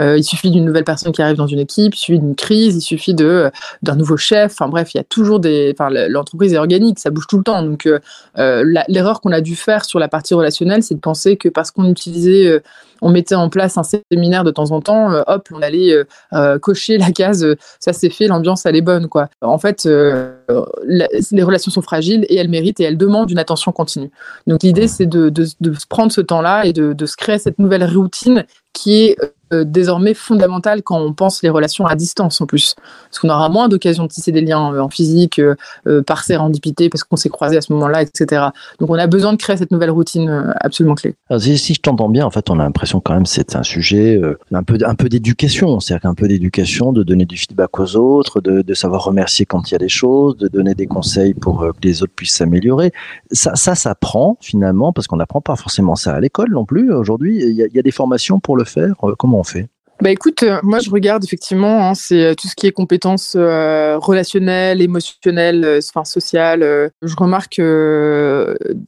Euh, 0.00 0.18
il 0.18 0.24
suffit 0.24 0.50
d'une 0.50 0.64
nouvelle 0.64 0.84
personne 0.84 1.12
qui 1.12 1.22
arrive 1.22 1.36
dans 1.36 1.46
une 1.46 1.58
équipe, 1.58 1.94
il 1.94 1.98
suffit 1.98 2.18
d'une 2.18 2.34
crise, 2.34 2.76
il 2.76 2.80
suffit 2.80 3.16
euh, 3.20 3.50
d'un 3.82 3.96
nouveau 3.96 4.16
chef. 4.16 4.52
Enfin 4.52 4.68
bref, 4.68 4.94
il 4.94 4.98
y 4.98 5.00
a 5.00 5.04
toujours 5.04 5.40
des. 5.40 5.74
L'entreprise 6.08 6.52
est 6.52 6.58
organique, 6.58 6.98
ça 6.98 7.10
bouge 7.10 7.26
tout 7.28 7.38
le 7.38 7.44
temps. 7.44 7.62
Donc, 7.62 7.86
euh 7.86 7.98
l'erreur 8.88 9.20
qu'on 9.20 9.32
a 9.32 9.40
dû 9.40 9.56
faire 9.56 9.84
sur 9.84 9.98
la 9.98 10.08
partie 10.08 10.34
relationnelle, 10.34 10.82
c'est 10.82 10.94
de 10.94 11.00
penser 11.00 11.36
que 11.36 11.48
parce 11.48 11.70
qu'on 11.70 11.90
utilisait 11.90 12.60
on 13.02 13.10
mettait 13.10 13.34
en 13.34 13.48
place 13.48 13.78
un 13.78 13.82
séminaire 13.82 14.44
de 14.44 14.50
temps 14.50 14.70
en 14.70 14.80
temps, 14.80 15.12
euh, 15.12 15.22
hop, 15.26 15.48
on 15.52 15.62
allait 15.62 15.92
euh, 15.92 16.04
euh, 16.32 16.58
cocher 16.58 16.98
la 16.98 17.10
case, 17.10 17.46
ça 17.80 17.92
c'est 17.92 18.10
fait, 18.10 18.26
l'ambiance 18.26 18.66
elle 18.66 18.76
est 18.76 18.82
bonne 18.82 19.08
quoi. 19.08 19.28
En 19.40 19.58
fait, 19.58 19.84
les 19.84 21.42
relations 21.42 21.70
sont 21.70 21.82
fragiles 21.82 22.26
et 22.28 22.36
elles 22.36 22.48
méritent 22.48 22.80
et 22.80 22.84
elles 22.84 22.98
demandent 22.98 23.30
une 23.30 23.38
attention 23.38 23.72
continue. 23.72 24.10
Donc 24.46 24.62
l'idée 24.62 24.88
c'est 24.88 25.06
de, 25.06 25.28
de, 25.30 25.48
prendre 25.88 26.12
ce 26.12 26.20
temps-là 26.20 26.64
et 26.64 26.72
de, 26.72 26.92
de 26.92 27.06
se 27.06 27.16
créer 27.16 27.38
cette 27.38 27.58
nouvelle 27.58 27.84
routine 27.84 28.44
qui 28.72 29.02
est 29.02 29.16
désormais 29.52 30.14
fondamentale 30.14 30.82
quand 30.82 30.98
on 30.98 31.12
pense 31.12 31.42
les 31.42 31.48
relations 31.48 31.86
à 31.86 31.94
distance 31.94 32.40
en 32.40 32.46
plus. 32.46 32.74
Parce 33.10 33.18
qu'on 33.20 33.28
aura 33.28 33.48
moins 33.48 33.68
d'occasions 33.68 34.04
de 34.04 34.08
tisser 34.08 34.32
des 34.32 34.40
liens 34.40 34.72
euh, 34.72 34.80
en 34.80 34.88
physique, 34.88 35.38
euh, 35.38 35.54
euh, 35.86 36.02
par 36.02 36.24
sérendipité, 36.24 36.88
parce 36.88 37.04
qu'on 37.04 37.16
s'est 37.16 37.28
croisés 37.28 37.56
à 37.56 37.60
ce 37.60 37.72
moment-là, 37.72 38.02
etc. 38.02 38.46
Donc 38.78 38.90
on 38.90 38.94
a 38.94 39.06
besoin 39.06 39.32
de 39.32 39.38
créer 39.38 39.56
cette 39.56 39.70
nouvelle 39.70 39.90
routine 39.90 40.28
euh, 40.28 40.52
absolument 40.60 40.94
clé. 40.94 41.14
Si, 41.38 41.74
je 41.74 41.80
t'entends 41.80 42.08
bien, 42.08 42.26
en 42.26 42.30
fait, 42.30 42.50
on 42.50 42.58
a 42.58 42.62
l'impression 42.62 43.00
quand 43.00 43.14
même 43.14 43.24
que 43.24 43.28
c'est 43.28 43.56
un 43.56 43.62
sujet 43.62 44.16
euh, 44.16 44.38
un 44.52 44.62
peu, 44.62 45.08
d'éducation, 45.08 45.80
c'est-à-dire 45.80 46.02
qu'un 46.02 46.14
peu 46.14 46.28
d'éducation, 46.28 46.92
de 46.92 47.02
donner 47.02 47.24
du 47.24 47.36
feedback 47.36 47.78
aux 47.78 47.96
autres, 47.96 48.40
de, 48.40 48.74
savoir 48.74 49.04
remercier 49.04 49.44
quand 49.44 49.70
il 49.70 49.72
y 49.72 49.74
a 49.74 49.78
des 49.78 49.88
choses, 49.88 50.36
de 50.36 50.46
donner 50.46 50.74
des 50.74 50.86
conseils 50.86 51.34
pour 51.34 51.60
que 51.60 51.80
les 51.82 52.02
autres 52.02 52.12
puissent 52.14 52.36
s'améliorer. 52.36 52.92
Ça, 53.32 53.56
ça, 53.56 53.74
ça 53.74 53.94
prend 53.94 54.36
finalement, 54.40 54.92
parce 54.92 55.06
qu'on 55.06 55.16
n'apprend 55.16 55.40
pas 55.40 55.56
forcément 55.56 55.96
ça 55.96 56.14
à 56.14 56.20
l'école 56.20 56.50
non 56.50 56.64
plus. 56.64 56.92
Aujourd'hui, 56.92 57.38
il 57.42 57.54
y, 57.54 57.62
a, 57.62 57.66
y 57.66 57.78
a 57.78 57.82
des 57.82 57.90
formations 57.90 58.38
pour 58.38 58.56
le 58.56 58.64
faire. 58.64 58.94
Comment 59.18 59.37
fait 59.44 59.68
Bah 60.00 60.10
écoute, 60.10 60.44
euh, 60.44 60.60
moi 60.62 60.78
je 60.78 60.90
regarde 60.90 61.24
effectivement, 61.24 61.88
hein, 61.88 61.94
c'est 61.94 62.24
euh, 62.24 62.34
tout 62.34 62.46
ce 62.46 62.54
qui 62.54 62.68
est 62.68 62.72
compétences 62.72 63.34
euh, 63.36 63.98
relationnelles, 63.98 64.80
émotionnelles, 64.80 65.64
euh, 65.64 65.80
enfin 65.88 66.04
sociales. 66.04 66.60
je 67.02 67.16
remarque 67.16 67.60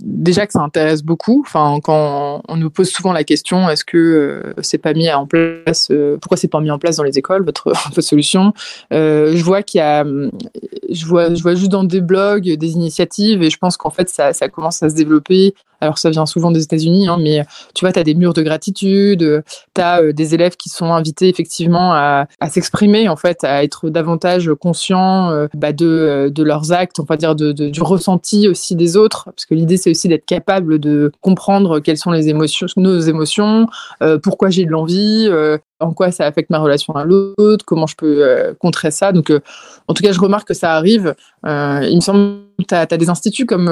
déjà 0.00 0.46
que 0.46 0.52
ça 0.52 0.60
intéresse 0.60 1.02
beaucoup. 1.02 1.42
Enfin, 1.44 1.80
quand 1.82 2.42
on 2.46 2.56
nous 2.56 2.70
pose 2.70 2.90
souvent 2.90 3.12
la 3.12 3.24
question, 3.24 3.68
est-ce 3.68 3.84
que 3.84 4.54
c'est 4.62 4.78
pas 4.78 4.92
mis 4.92 5.10
en 5.10 5.26
place, 5.26 5.90
pourquoi 6.20 6.36
c'est 6.36 6.48
pas 6.48 6.60
mis 6.60 6.70
en 6.70 6.78
place 6.78 6.96
dans 6.96 7.04
les 7.04 7.18
écoles 7.18 7.44
votre, 7.44 7.72
solution 8.00 8.52
Je 8.92 9.42
vois 9.42 9.62
qu'il 9.64 9.78
y 9.78 9.82
a, 9.82 10.04
je 10.04 11.06
vois, 11.06 11.34
je 11.34 11.42
vois 11.42 11.56
juste 11.56 11.72
dans 11.72 11.84
des 11.84 12.00
blogs 12.00 12.44
des 12.44 12.72
initiatives 12.72 13.42
et 13.42 13.50
je 13.50 13.58
pense 13.58 13.76
qu'en 13.76 13.90
fait 13.90 14.08
ça 14.08 14.48
commence 14.48 14.80
à 14.82 14.90
se 14.90 14.94
développer. 14.94 15.54
Alors 15.80 15.98
ça 15.98 16.10
vient 16.10 16.26
souvent 16.26 16.50
des 16.50 16.62
États-Unis, 16.62 17.08
hein, 17.08 17.18
mais 17.20 17.44
tu 17.74 17.84
vois, 17.84 17.92
tu 17.92 17.98
as 17.98 18.04
des 18.04 18.14
murs 18.14 18.34
de 18.34 18.42
gratitude, 18.42 19.42
tu 19.74 19.80
as 19.80 20.12
des 20.12 20.34
élèves 20.34 20.56
qui 20.56 20.68
sont 20.68 20.92
invités 20.92 21.28
effectivement 21.28 21.92
à, 21.92 22.26
à 22.40 22.50
s'exprimer, 22.50 23.08
en 23.08 23.16
fait, 23.16 23.44
à 23.44 23.64
être 23.64 23.90
davantage 23.90 24.50
conscients 24.60 25.30
euh, 25.30 25.46
bah, 25.54 25.72
de, 25.72 26.30
de 26.32 26.42
leurs 26.42 26.72
actes, 26.72 27.00
on 27.00 27.04
va 27.04 27.16
dire 27.16 27.34
de, 27.34 27.52
du 27.52 27.82
ressenti 27.82 28.48
aussi 28.48 28.76
des 28.76 28.96
autres, 28.96 29.24
parce 29.24 29.46
que 29.46 29.54
l'idée 29.54 29.76
c'est 29.76 29.90
aussi 29.90 30.08
d'être 30.08 30.24
capable 30.24 30.78
de 30.78 31.12
comprendre 31.20 31.80
quelles 31.80 31.98
sont 31.98 32.10
les 32.10 32.28
émotions, 32.28 32.66
nos 32.76 32.98
émotions, 33.00 33.66
euh, 34.02 34.18
pourquoi 34.18 34.50
j'ai 34.50 34.64
de 34.64 34.70
l'envie, 34.70 35.26
euh, 35.28 35.58
en 35.80 35.92
quoi 35.92 36.10
ça 36.12 36.26
affecte 36.26 36.50
ma 36.50 36.58
relation 36.58 36.94
à 36.94 37.04
l'autre, 37.04 37.64
comment 37.64 37.86
je 37.86 37.96
peux 37.96 38.22
euh, 38.22 38.54
contrer 38.58 38.90
ça. 38.90 39.12
Donc, 39.12 39.30
euh, 39.30 39.40
en 39.88 39.94
tout 39.94 40.02
cas, 40.02 40.12
je 40.12 40.20
remarque 40.20 40.48
que 40.48 40.54
ça 40.54 40.74
arrive. 40.74 41.14
Euh, 41.46 41.80
il 41.90 41.96
me 41.96 42.00
semble 42.00 42.40
que 42.58 42.64
tu 42.68 42.74
as, 42.74 42.86
des 42.86 43.08
instituts 43.08 43.46
comme 43.46 43.66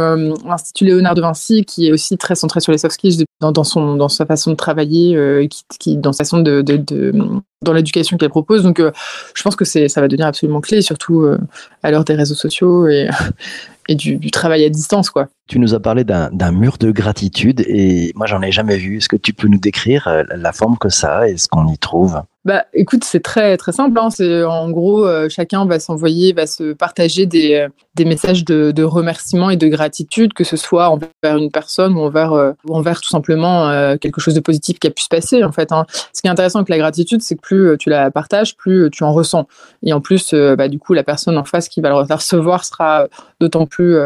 l'Institut 0.45 0.87
Léonard 0.87 1.15
de 1.15 1.21
Vinci, 1.21 1.65
qui 1.65 1.89
est 1.89 1.93
aussi 1.93 2.17
très 2.17 2.35
centré 2.35 2.61
sur 2.61 2.73
les 2.73 2.79
soft 2.79 2.95
skills 2.95 3.25
dans, 3.41 4.09
sa 4.09 4.27
façon 4.27 4.51
de 4.51 4.57
travailler, 4.57 5.49
qui, 5.79 5.97
dans 5.97 6.13
sa 6.13 6.25
façon 6.25 6.41
de 6.41 6.63
dans 7.63 7.73
l'éducation 7.73 8.17
qu'elle 8.17 8.31
propose. 8.31 8.63
Donc, 8.63 8.81
euh, 8.81 8.93
je 9.35 9.43
pense 9.43 9.57
que 9.57 9.65
ça 9.65 10.01
va 10.01 10.09
devenir 10.09 10.27
absolument 10.27 10.61
clé, 10.61 10.83
surtout 10.83 11.23
euh, 11.23 11.39
à 11.83 11.91
l'heure 11.91 12.05
des 12.05 12.15
réseaux 12.15 12.35
sociaux 12.35 12.87
et, 12.87 13.09
du, 13.89 14.31
travail 14.31 14.65
à 14.65 14.69
distance, 14.69 15.11
quoi. 15.11 15.29
Tu 15.49 15.59
nous 15.59 15.75
as 15.75 15.81
parlé 15.81 16.05
d'un 16.05 16.53
mur 16.53 16.77
de 16.79 16.91
gratitude 16.91 17.65
et 17.67 18.13
moi, 18.15 18.27
j'en 18.27 18.43
ai 18.43 18.53
jamais 18.53 18.77
vu. 18.77 18.99
Est-ce 18.99 19.09
que 19.09 19.17
tu 19.17 19.33
peux 19.33 19.49
nous 19.49 19.59
décrire 19.59 20.07
euh, 20.09 20.23
la 20.37 20.53
forme 20.53 20.77
que 20.79 20.89
ça 20.89 21.19
a 21.19 21.29
et 21.29 21.37
ce 21.37 21.49
qu'on 21.49 21.67
y 21.69 21.79
trouve? 21.79 22.21
Bah, 22.45 22.65
écoute, 22.73 23.05
c'est 23.05 23.21
très 23.21 23.57
très 23.57 23.73
simple. 23.73 23.99
Hein. 23.99 24.11
C'est 24.11 24.45
en 24.45 24.71
gros, 24.71 25.05
euh, 25.05 25.29
chacun 25.29 25.67
va 25.67 25.81
s'envoyer, 25.81 26.33
va 26.33 26.47
se 26.47 26.73
partager 26.73 27.27
des, 27.27 27.55
euh, 27.55 27.69
des 27.95 28.05
messages 28.05 28.45
de, 28.45 28.71
de 28.71 28.83
remerciement 28.85 29.51
et 29.51 29.57
de 29.57 29.67
gratitude, 29.67 30.33
que 30.33 30.45
ce 30.45 30.57
soit 30.57 30.89
envers 30.89 31.37
une 31.37 31.51
personne 31.51 31.95
ou 31.95 32.01
envers 32.01 32.33
euh, 32.33 32.53
envers 32.71 33.01
tout 33.01 33.09
simplement 33.09 33.69
quelque 33.99 34.21
chose 34.21 34.35
de 34.35 34.41
positif 34.41 34.79
qui 34.79 34.87
a 34.87 34.91
pu 34.91 35.03
se 35.03 35.09
passer. 35.09 35.43
En 35.43 35.53
fait, 35.53 35.73
hein. 35.73 35.85
ce 36.13 36.23
qui 36.23 36.29
est 36.29 36.31
intéressant 36.31 36.61
avec 36.61 36.69
la 36.69 36.79
gratitude, 36.79 37.23
c'est 37.23 37.35
que 37.35 37.41
plus 37.41 37.77
tu 37.79 37.91
la 37.91 38.11
partages, 38.11 38.57
plus 38.57 38.89
tu 38.91 39.03
en 39.03 39.13
ressens. 39.13 39.47
Et 39.83 39.93
en 39.93 40.01
plus, 40.01 40.33
bah, 40.33 40.69
du 40.69 40.79
coup, 40.79 40.95
la 40.95 41.03
personne 41.03 41.37
en 41.37 41.45
face 41.45 41.69
qui 41.69 41.81
va 41.81 41.91
la 41.91 42.17
recevoir 42.17 42.65
sera 42.65 43.09
d'autant 43.41 43.67
plus 43.67 43.99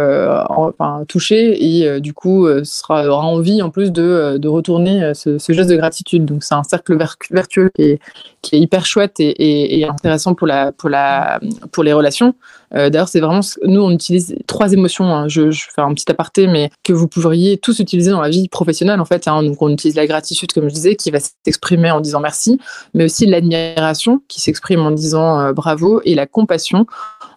enfin, 0.49 1.05
touchée 1.07 1.81
et 1.81 2.01
du 2.01 2.12
coup 2.12 2.49
sera 2.65 3.07
aura 3.07 3.25
envie 3.25 3.62
en 3.62 3.71
plus 3.71 3.93
de, 3.93 4.37
de 4.39 4.49
retourner 4.49 5.12
ce, 5.15 5.39
ce, 5.39 5.53
geste 5.53 5.71
de 5.71 5.77
gratitude. 5.77 6.25
Donc 6.25 6.43
c'est 6.45 6.55
un 6.55 6.62
cercle 6.62 6.97
vertueux 7.31 7.71
qui 7.75 7.83
est 7.83 8.01
qui 8.43 8.57
est 8.57 8.59
hyper 8.59 8.85
chouette 8.85 9.21
et, 9.21 9.79
et, 9.81 9.88
intéressant 9.88 10.35
pour, 10.35 10.47
la, 10.47 10.73
pour, 10.73 10.88
la, 10.88 11.41
pour 11.71 11.85
les 11.85 11.93
relations. 11.93 12.35
Euh, 12.75 12.91
D'ailleurs, 12.91 13.09
c'est 13.09 13.21
vraiment 13.21 13.41
nous 13.64 13.81
on 13.81 13.91
utilise 13.91 14.35
trois 14.47 14.73
émotions. 14.73 15.14
Hein. 15.14 15.29
Je, 15.29 15.50
je, 15.50 15.64
fais 15.75 15.81
un 15.81 15.95
petit 15.95 16.11
aparté, 16.11 16.47
mais 16.47 16.71
que 16.83 16.93
vous 16.93 17.07
pourriez 17.07 17.59
tous 17.59 17.79
utiliser 17.79 18.11
dans 18.11 18.21
la 18.21 18.31
vie 18.31 18.49
professionnelle 18.49 19.00
en 19.00 19.05
fait. 19.05 19.29
Hein. 19.29 19.43
Donc 19.43 19.61
on 19.62 19.69
utilise 19.69 19.95
la 19.95 20.07
gratitude 20.07 20.52
comme 20.52 20.69
je 20.69 20.75
disais, 20.75 20.97
qui 20.97 21.11
va 21.11 21.19
s'exprimer 21.21 21.91
en 21.91 22.00
disant 22.00 22.21
merci, 22.21 22.59
mais 22.95 23.05
aussi 23.05 23.26
l'admiration 23.26 24.23
qui 24.29 24.41
s'exprime 24.41 24.81
en 24.81 24.91
disant 24.91 25.41
euh, 25.41 25.52
bravo 25.52 26.00
et 26.05 26.14
la 26.14 26.26
compassion 26.26 26.87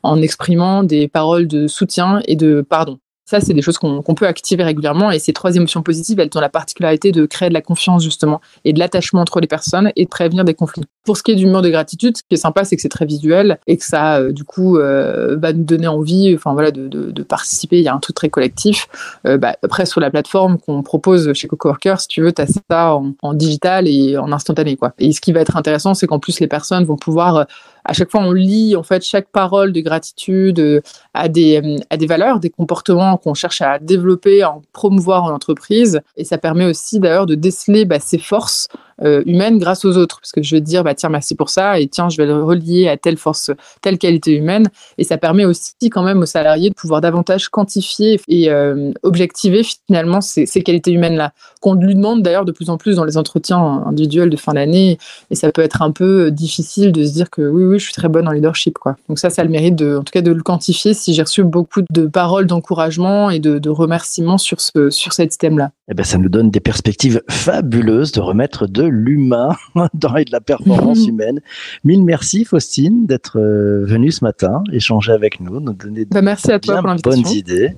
en 0.04 0.22
exprimant 0.22 0.84
des 0.84 1.08
paroles 1.08 1.48
de 1.48 1.68
soutien 1.68 2.22
et 2.27 2.36
de 2.36 2.62
pardon. 2.62 2.98
Ça, 3.25 3.39
c'est 3.39 3.53
des 3.53 3.63
choses 3.63 3.79
qu'on 3.79 4.03
qu 4.03 4.13
peut 4.13 4.27
activer 4.27 4.63
régulièrement. 4.63 5.10
Et 5.10 5.17
ces 5.17 5.34
trois 5.34 5.55
émotions 5.55 5.82
positives, 5.82 6.20
elles 6.20 6.29
ont 6.36 6.39
la 6.39 6.50
particularité 6.50 7.12
de 7.12 7.25
créer 7.25 7.50
de 7.50 7.55
la 7.55 7.62
confiance, 7.62 8.03
justement, 8.03 8.39
et 8.63 8.72
de 8.72 8.77
l'attachement 8.77 9.22
entre 9.22 9.39
les 9.39 9.48
personnes 9.48 9.91
et 9.96 10.05
de 10.05 10.10
prévenir 10.10 10.46
des 10.46 10.53
conflits. 10.53 10.84
Pour 11.05 11.17
ce 11.17 11.24
qui 11.24 11.32
est 11.32 11.36
du 11.36 11.48
mur 11.48 11.63
de 11.63 11.70
gratitude, 11.70 12.17
ce 12.17 12.22
qui 12.22 12.36
est 12.36 12.38
sympa, 12.38 12.63
c'est 12.65 12.75
que 12.75 12.84
c'est 12.84 12.89
très 12.89 13.05
visuel 13.05 13.58
et 13.65 13.77
que 13.77 13.84
ça, 13.84 14.20
euh, 14.20 14.32
du 14.32 14.44
coup, 14.44 14.77
euh, 14.77 15.38
va 15.38 15.53
nous 15.53 15.63
donner 15.63 15.88
envie 15.88 16.36
enfin, 16.36 16.53
voilà, 16.53 16.70
de, 16.70 17.24
participer. 17.24 17.79
Il 17.79 17.84
y 17.84 17.88
a 17.88 17.96
un 17.96 18.00
truc 18.00 18.15
très 18.15 18.29
collectif. 18.29 18.88
Euh, 19.25 19.38
bah, 19.38 19.55
après, 19.63 19.88
sur 19.88 20.00
la 20.00 20.12
plateforme 20.12 20.60
qu'on 20.60 20.84
propose 20.84 21.34
chez 21.34 21.48
Cocoworker, 21.48 22.00
si 22.00 22.08
tu 22.08 22.22
veux, 22.22 22.32
tu 22.32 22.41
as 22.44 22.48
ça 22.48 22.96
en, 22.96 23.13
en, 23.24 23.34
digital 23.34 23.88
et 23.88 24.17
en 24.17 24.32
instantané. 24.32 24.75
Quoi. 24.75 24.94
Et 25.00 25.12
ce 25.12 25.22
qui 25.22 25.32
va 25.32 25.39
être 25.39 25.58
intéressant, 25.58 25.96
c'est 25.96 26.05
qu'en 26.05 26.20
plus, 26.20 26.39
les 26.39 26.48
personnes 26.48 26.86
vont 26.86 26.98
pouvoir 26.98 27.48
à 27.86 27.93
chaque 27.93 28.12
fois 28.12 28.21
on 28.21 28.32
lit 28.32 28.76
en 28.76 28.84
fait 28.84 29.04
chaque 29.04 29.30
parole 29.30 29.71
de 29.71 29.80
gratitude 29.82 30.82
à 31.13 31.30
des 31.30 31.78
à 31.89 31.98
des 31.98 32.08
valeurs, 32.08 32.39
des 32.39 32.50
comportements 32.50 33.17
qu'on 33.17 33.34
cherche 33.34 33.62
à 33.62 33.80
développer, 33.80 34.41
à 34.41 34.56
promouvoir 34.74 35.24
en 35.24 35.32
entreprise. 35.32 36.02
Et 36.17 36.24
ça 36.24 36.38
permet 36.38 36.65
aussi 36.65 37.00
d'ailleurs 37.00 37.26
de 37.26 37.36
déceler 37.36 37.86
bah, 37.86 38.00
ses 38.00 38.17
forces 38.17 38.67
euh, 39.03 39.23
humaine 39.25 39.58
grâce 39.58 39.86
aux 39.86 39.97
autres. 39.97 40.19
Parce 40.21 40.31
que 40.31 40.41
je 40.41 40.55
vais 40.55 40.62
dire, 40.62 40.84
bah, 40.84 40.95
tiens, 40.95 41.10
merci 41.10 41.36
pour 41.36 41.49
ça, 41.49 41.79
et 41.79 41.88
tiens, 41.88 42.10
je 42.10 42.17
vais 42.17 42.25
le 42.25 42.43
relier 42.43 42.88
à 42.88 42.97
telle 42.97 43.17
force, 43.17 43.51
telle 43.81 43.97
qualité 43.97 44.34
humaine. 44.34 44.69
Et 44.97 45.03
ça 45.03 45.17
permet 45.17 45.45
aussi 45.45 45.73
quand 45.91 46.03
même 46.03 46.21
aux 46.21 46.25
salariés 46.25 46.69
de 46.69 46.75
pouvoir 46.75 47.01
davantage 47.01 47.49
quantifier 47.49 48.19
et 48.27 48.49
euh, 48.49 48.91
objectiver 49.03 49.63
finalement 49.63 50.21
ces, 50.21 50.45
ces 50.45 50.63
qualités 50.63 50.91
humaines-là, 50.91 51.34
qu'on 51.62 51.73
lui 51.73 51.95
demande 51.95 52.21
d'ailleurs 52.21 52.45
de 52.45 52.51
plus 52.51 52.69
en 52.69 52.77
plus 52.77 52.95
dans 52.95 53.05
les 53.05 53.17
entretiens 53.17 53.84
individuels 53.86 54.29
de 54.29 54.38
fin 54.38 54.53
d'année. 54.53 54.97
Et 55.31 55.36
ça 55.36 55.51
peut 55.51 55.62
être 55.62 55.81
un 55.81 55.91
peu 55.91 56.31
difficile 56.31 56.91
de 56.91 57.03
se 57.03 57.13
dire 57.13 57.29
que 57.29 57.41
oui, 57.41 57.63
oui, 57.63 57.79
je 57.79 57.86
suis 57.86 57.93
très 57.93 58.08
bonne 58.08 58.27
en 58.27 58.31
leadership. 58.31 58.77
Quoi. 58.77 58.95
Donc 59.10 59.19
ça, 59.19 59.29
ça 59.29 59.41
a 59.41 59.45
le 59.45 59.51
mérite 59.51 59.75
de, 59.75 59.97
en 59.97 60.03
tout 60.03 60.12
cas 60.12 60.21
de 60.21 60.31
le 60.31 60.43
quantifier 60.43 60.93
si 60.93 61.13
j'ai 61.13 61.21
reçu 61.21 61.43
beaucoup 61.43 61.81
de 61.89 62.05
paroles 62.08 62.47
d'encouragement 62.47 63.29
et 63.29 63.39
de, 63.39 63.60
de 63.60 63.69
remerciements 63.69 64.38
sur, 64.38 64.62
ce, 64.62 64.89
sur 64.89 65.13
cet 65.13 65.38
thème-là. 65.38 65.71
Eh 65.88 65.93
ben, 65.93 66.04
ça 66.04 66.17
nous 66.17 66.30
donne 66.30 66.50
des 66.50 66.60
perspectives 66.60 67.21
fabuleuses 67.30 68.12
de 68.12 68.19
remettre 68.19 68.65
de 68.67 68.84
l'humain 68.84 69.56
dans 69.93 70.15
et 70.15 70.26
de 70.26 70.32
la 70.32 70.41
performance 70.41 71.08
humaine. 71.08 71.41
Mille 71.84 72.04
merci 72.04 72.43
Faustine 72.43 73.06
d'être 73.06 73.39
venue 73.39 74.12
ce 74.12 74.24
matin, 74.24 74.63
échanger 74.71 75.12
avec 75.12 75.39
nous, 75.39 75.60
nous 75.60 75.74
donner 75.74 76.06
bah, 76.06 76.21
merci 76.21 76.52
à 76.52 76.60
toi 76.60 76.82
bien 76.82 76.95
bonnes 77.04 77.28
idées. 77.28 77.76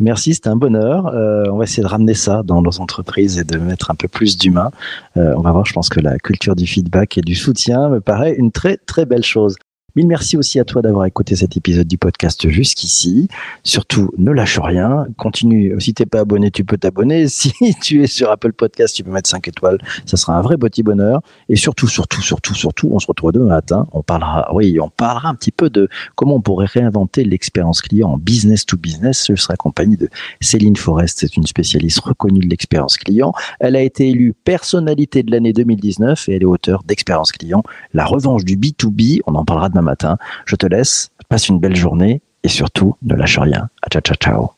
Merci, 0.00 0.34
c'était 0.34 0.48
un 0.48 0.56
bonheur. 0.56 1.06
Euh, 1.06 1.44
on 1.50 1.56
va 1.56 1.64
essayer 1.64 1.82
de 1.82 1.88
ramener 1.88 2.14
ça 2.14 2.42
dans 2.42 2.60
nos 2.60 2.80
entreprises 2.80 3.38
et 3.38 3.44
de 3.44 3.56
mettre 3.58 3.90
un 3.90 3.94
peu 3.94 4.08
plus 4.08 4.36
d'humain. 4.36 4.70
Euh, 5.16 5.34
on 5.36 5.40
va 5.40 5.52
voir, 5.52 5.64
je 5.64 5.72
pense 5.72 5.88
que 5.88 6.00
la 6.00 6.18
culture 6.18 6.56
du 6.56 6.66
feedback 6.66 7.16
et 7.18 7.22
du 7.22 7.34
soutien 7.34 7.88
me 7.88 8.00
paraît 8.00 8.34
une 8.34 8.52
très 8.52 8.76
très 8.76 9.06
belle 9.06 9.24
chose. 9.24 9.56
Mille 9.96 10.08
merci 10.08 10.36
aussi 10.36 10.60
à 10.60 10.64
toi 10.66 10.82
d'avoir 10.82 11.06
écouté 11.06 11.36
cet 11.36 11.56
épisode 11.56 11.88
du 11.88 11.96
podcast 11.96 12.50
jusqu'ici. 12.50 13.28
Surtout, 13.64 14.10
ne 14.18 14.30
lâche 14.30 14.58
rien. 14.58 15.06
Continue. 15.16 15.74
Si 15.80 15.94
t'es 15.94 16.04
pas 16.04 16.20
abonné, 16.20 16.50
tu 16.50 16.66
peux 16.66 16.76
t'abonner. 16.76 17.26
Si 17.36 17.52
tu 17.80 18.02
es 18.02 18.06
sur 18.06 18.30
Apple 18.30 18.52
Podcast, 18.52 18.94
tu 18.94 19.04
peux 19.04 19.10
mettre 19.10 19.30
5 19.30 19.48
étoiles. 19.48 19.78
Ça 20.04 20.18
sera 20.18 20.36
un 20.36 20.42
vrai 20.42 20.58
petit 20.58 20.82
bonheur. 20.82 21.22
Et 21.48 21.56
surtout, 21.56 21.86
surtout, 21.86 22.20
surtout, 22.20 22.54
surtout, 22.54 22.90
on 22.92 22.98
se 22.98 23.06
retrouve 23.06 23.32
demain 23.32 23.46
matin. 23.46 23.86
On 23.92 24.02
parlera, 24.02 24.52
oui, 24.54 24.78
on 24.80 24.90
parlera 24.90 25.30
un 25.30 25.34
petit 25.34 25.50
peu 25.50 25.70
de 25.70 25.88
comment 26.14 26.34
on 26.34 26.40
pourrait 26.42 26.66
réinventer 26.66 27.24
l'expérience 27.24 27.80
client 27.80 28.10
en 28.10 28.18
business 28.18 28.66
to 28.66 28.76
business. 28.76 29.26
Je 29.28 29.36
serai 29.36 29.54
accompagné 29.54 29.96
de 29.96 30.10
Céline 30.42 30.76
Forest. 30.76 31.20
C'est 31.20 31.36
une 31.38 31.46
spécialiste 31.46 32.00
reconnue 32.00 32.40
de 32.40 32.48
l'expérience 32.48 32.98
client. 32.98 33.32
Elle 33.60 33.76
a 33.76 33.80
été 33.80 34.10
élue 34.10 34.34
personnalité 34.34 35.22
de 35.22 35.30
l'année 35.30 35.54
2019 35.54 36.28
et 36.28 36.34
elle 36.34 36.42
est 36.42 36.46
auteure 36.46 36.82
d'expérience 36.82 37.32
client. 37.32 37.62
La 37.94 38.04
revanche 38.04 38.44
du 38.44 38.58
B2B. 38.58 39.20
On 39.26 39.34
en 39.34 39.44
parlera 39.46 39.70
demain 39.70 39.85
matin. 39.86 40.18
Je 40.44 40.56
te 40.56 40.66
laisse, 40.66 41.10
passe 41.28 41.48
une 41.48 41.58
belle 41.58 41.76
journée 41.76 42.20
et 42.42 42.48
surtout, 42.48 42.96
ne 43.02 43.14
lâche 43.14 43.38
rien. 43.38 43.70
À 43.82 43.88
ciao, 43.88 44.02
ciao, 44.02 44.16
ciao. 44.16 44.50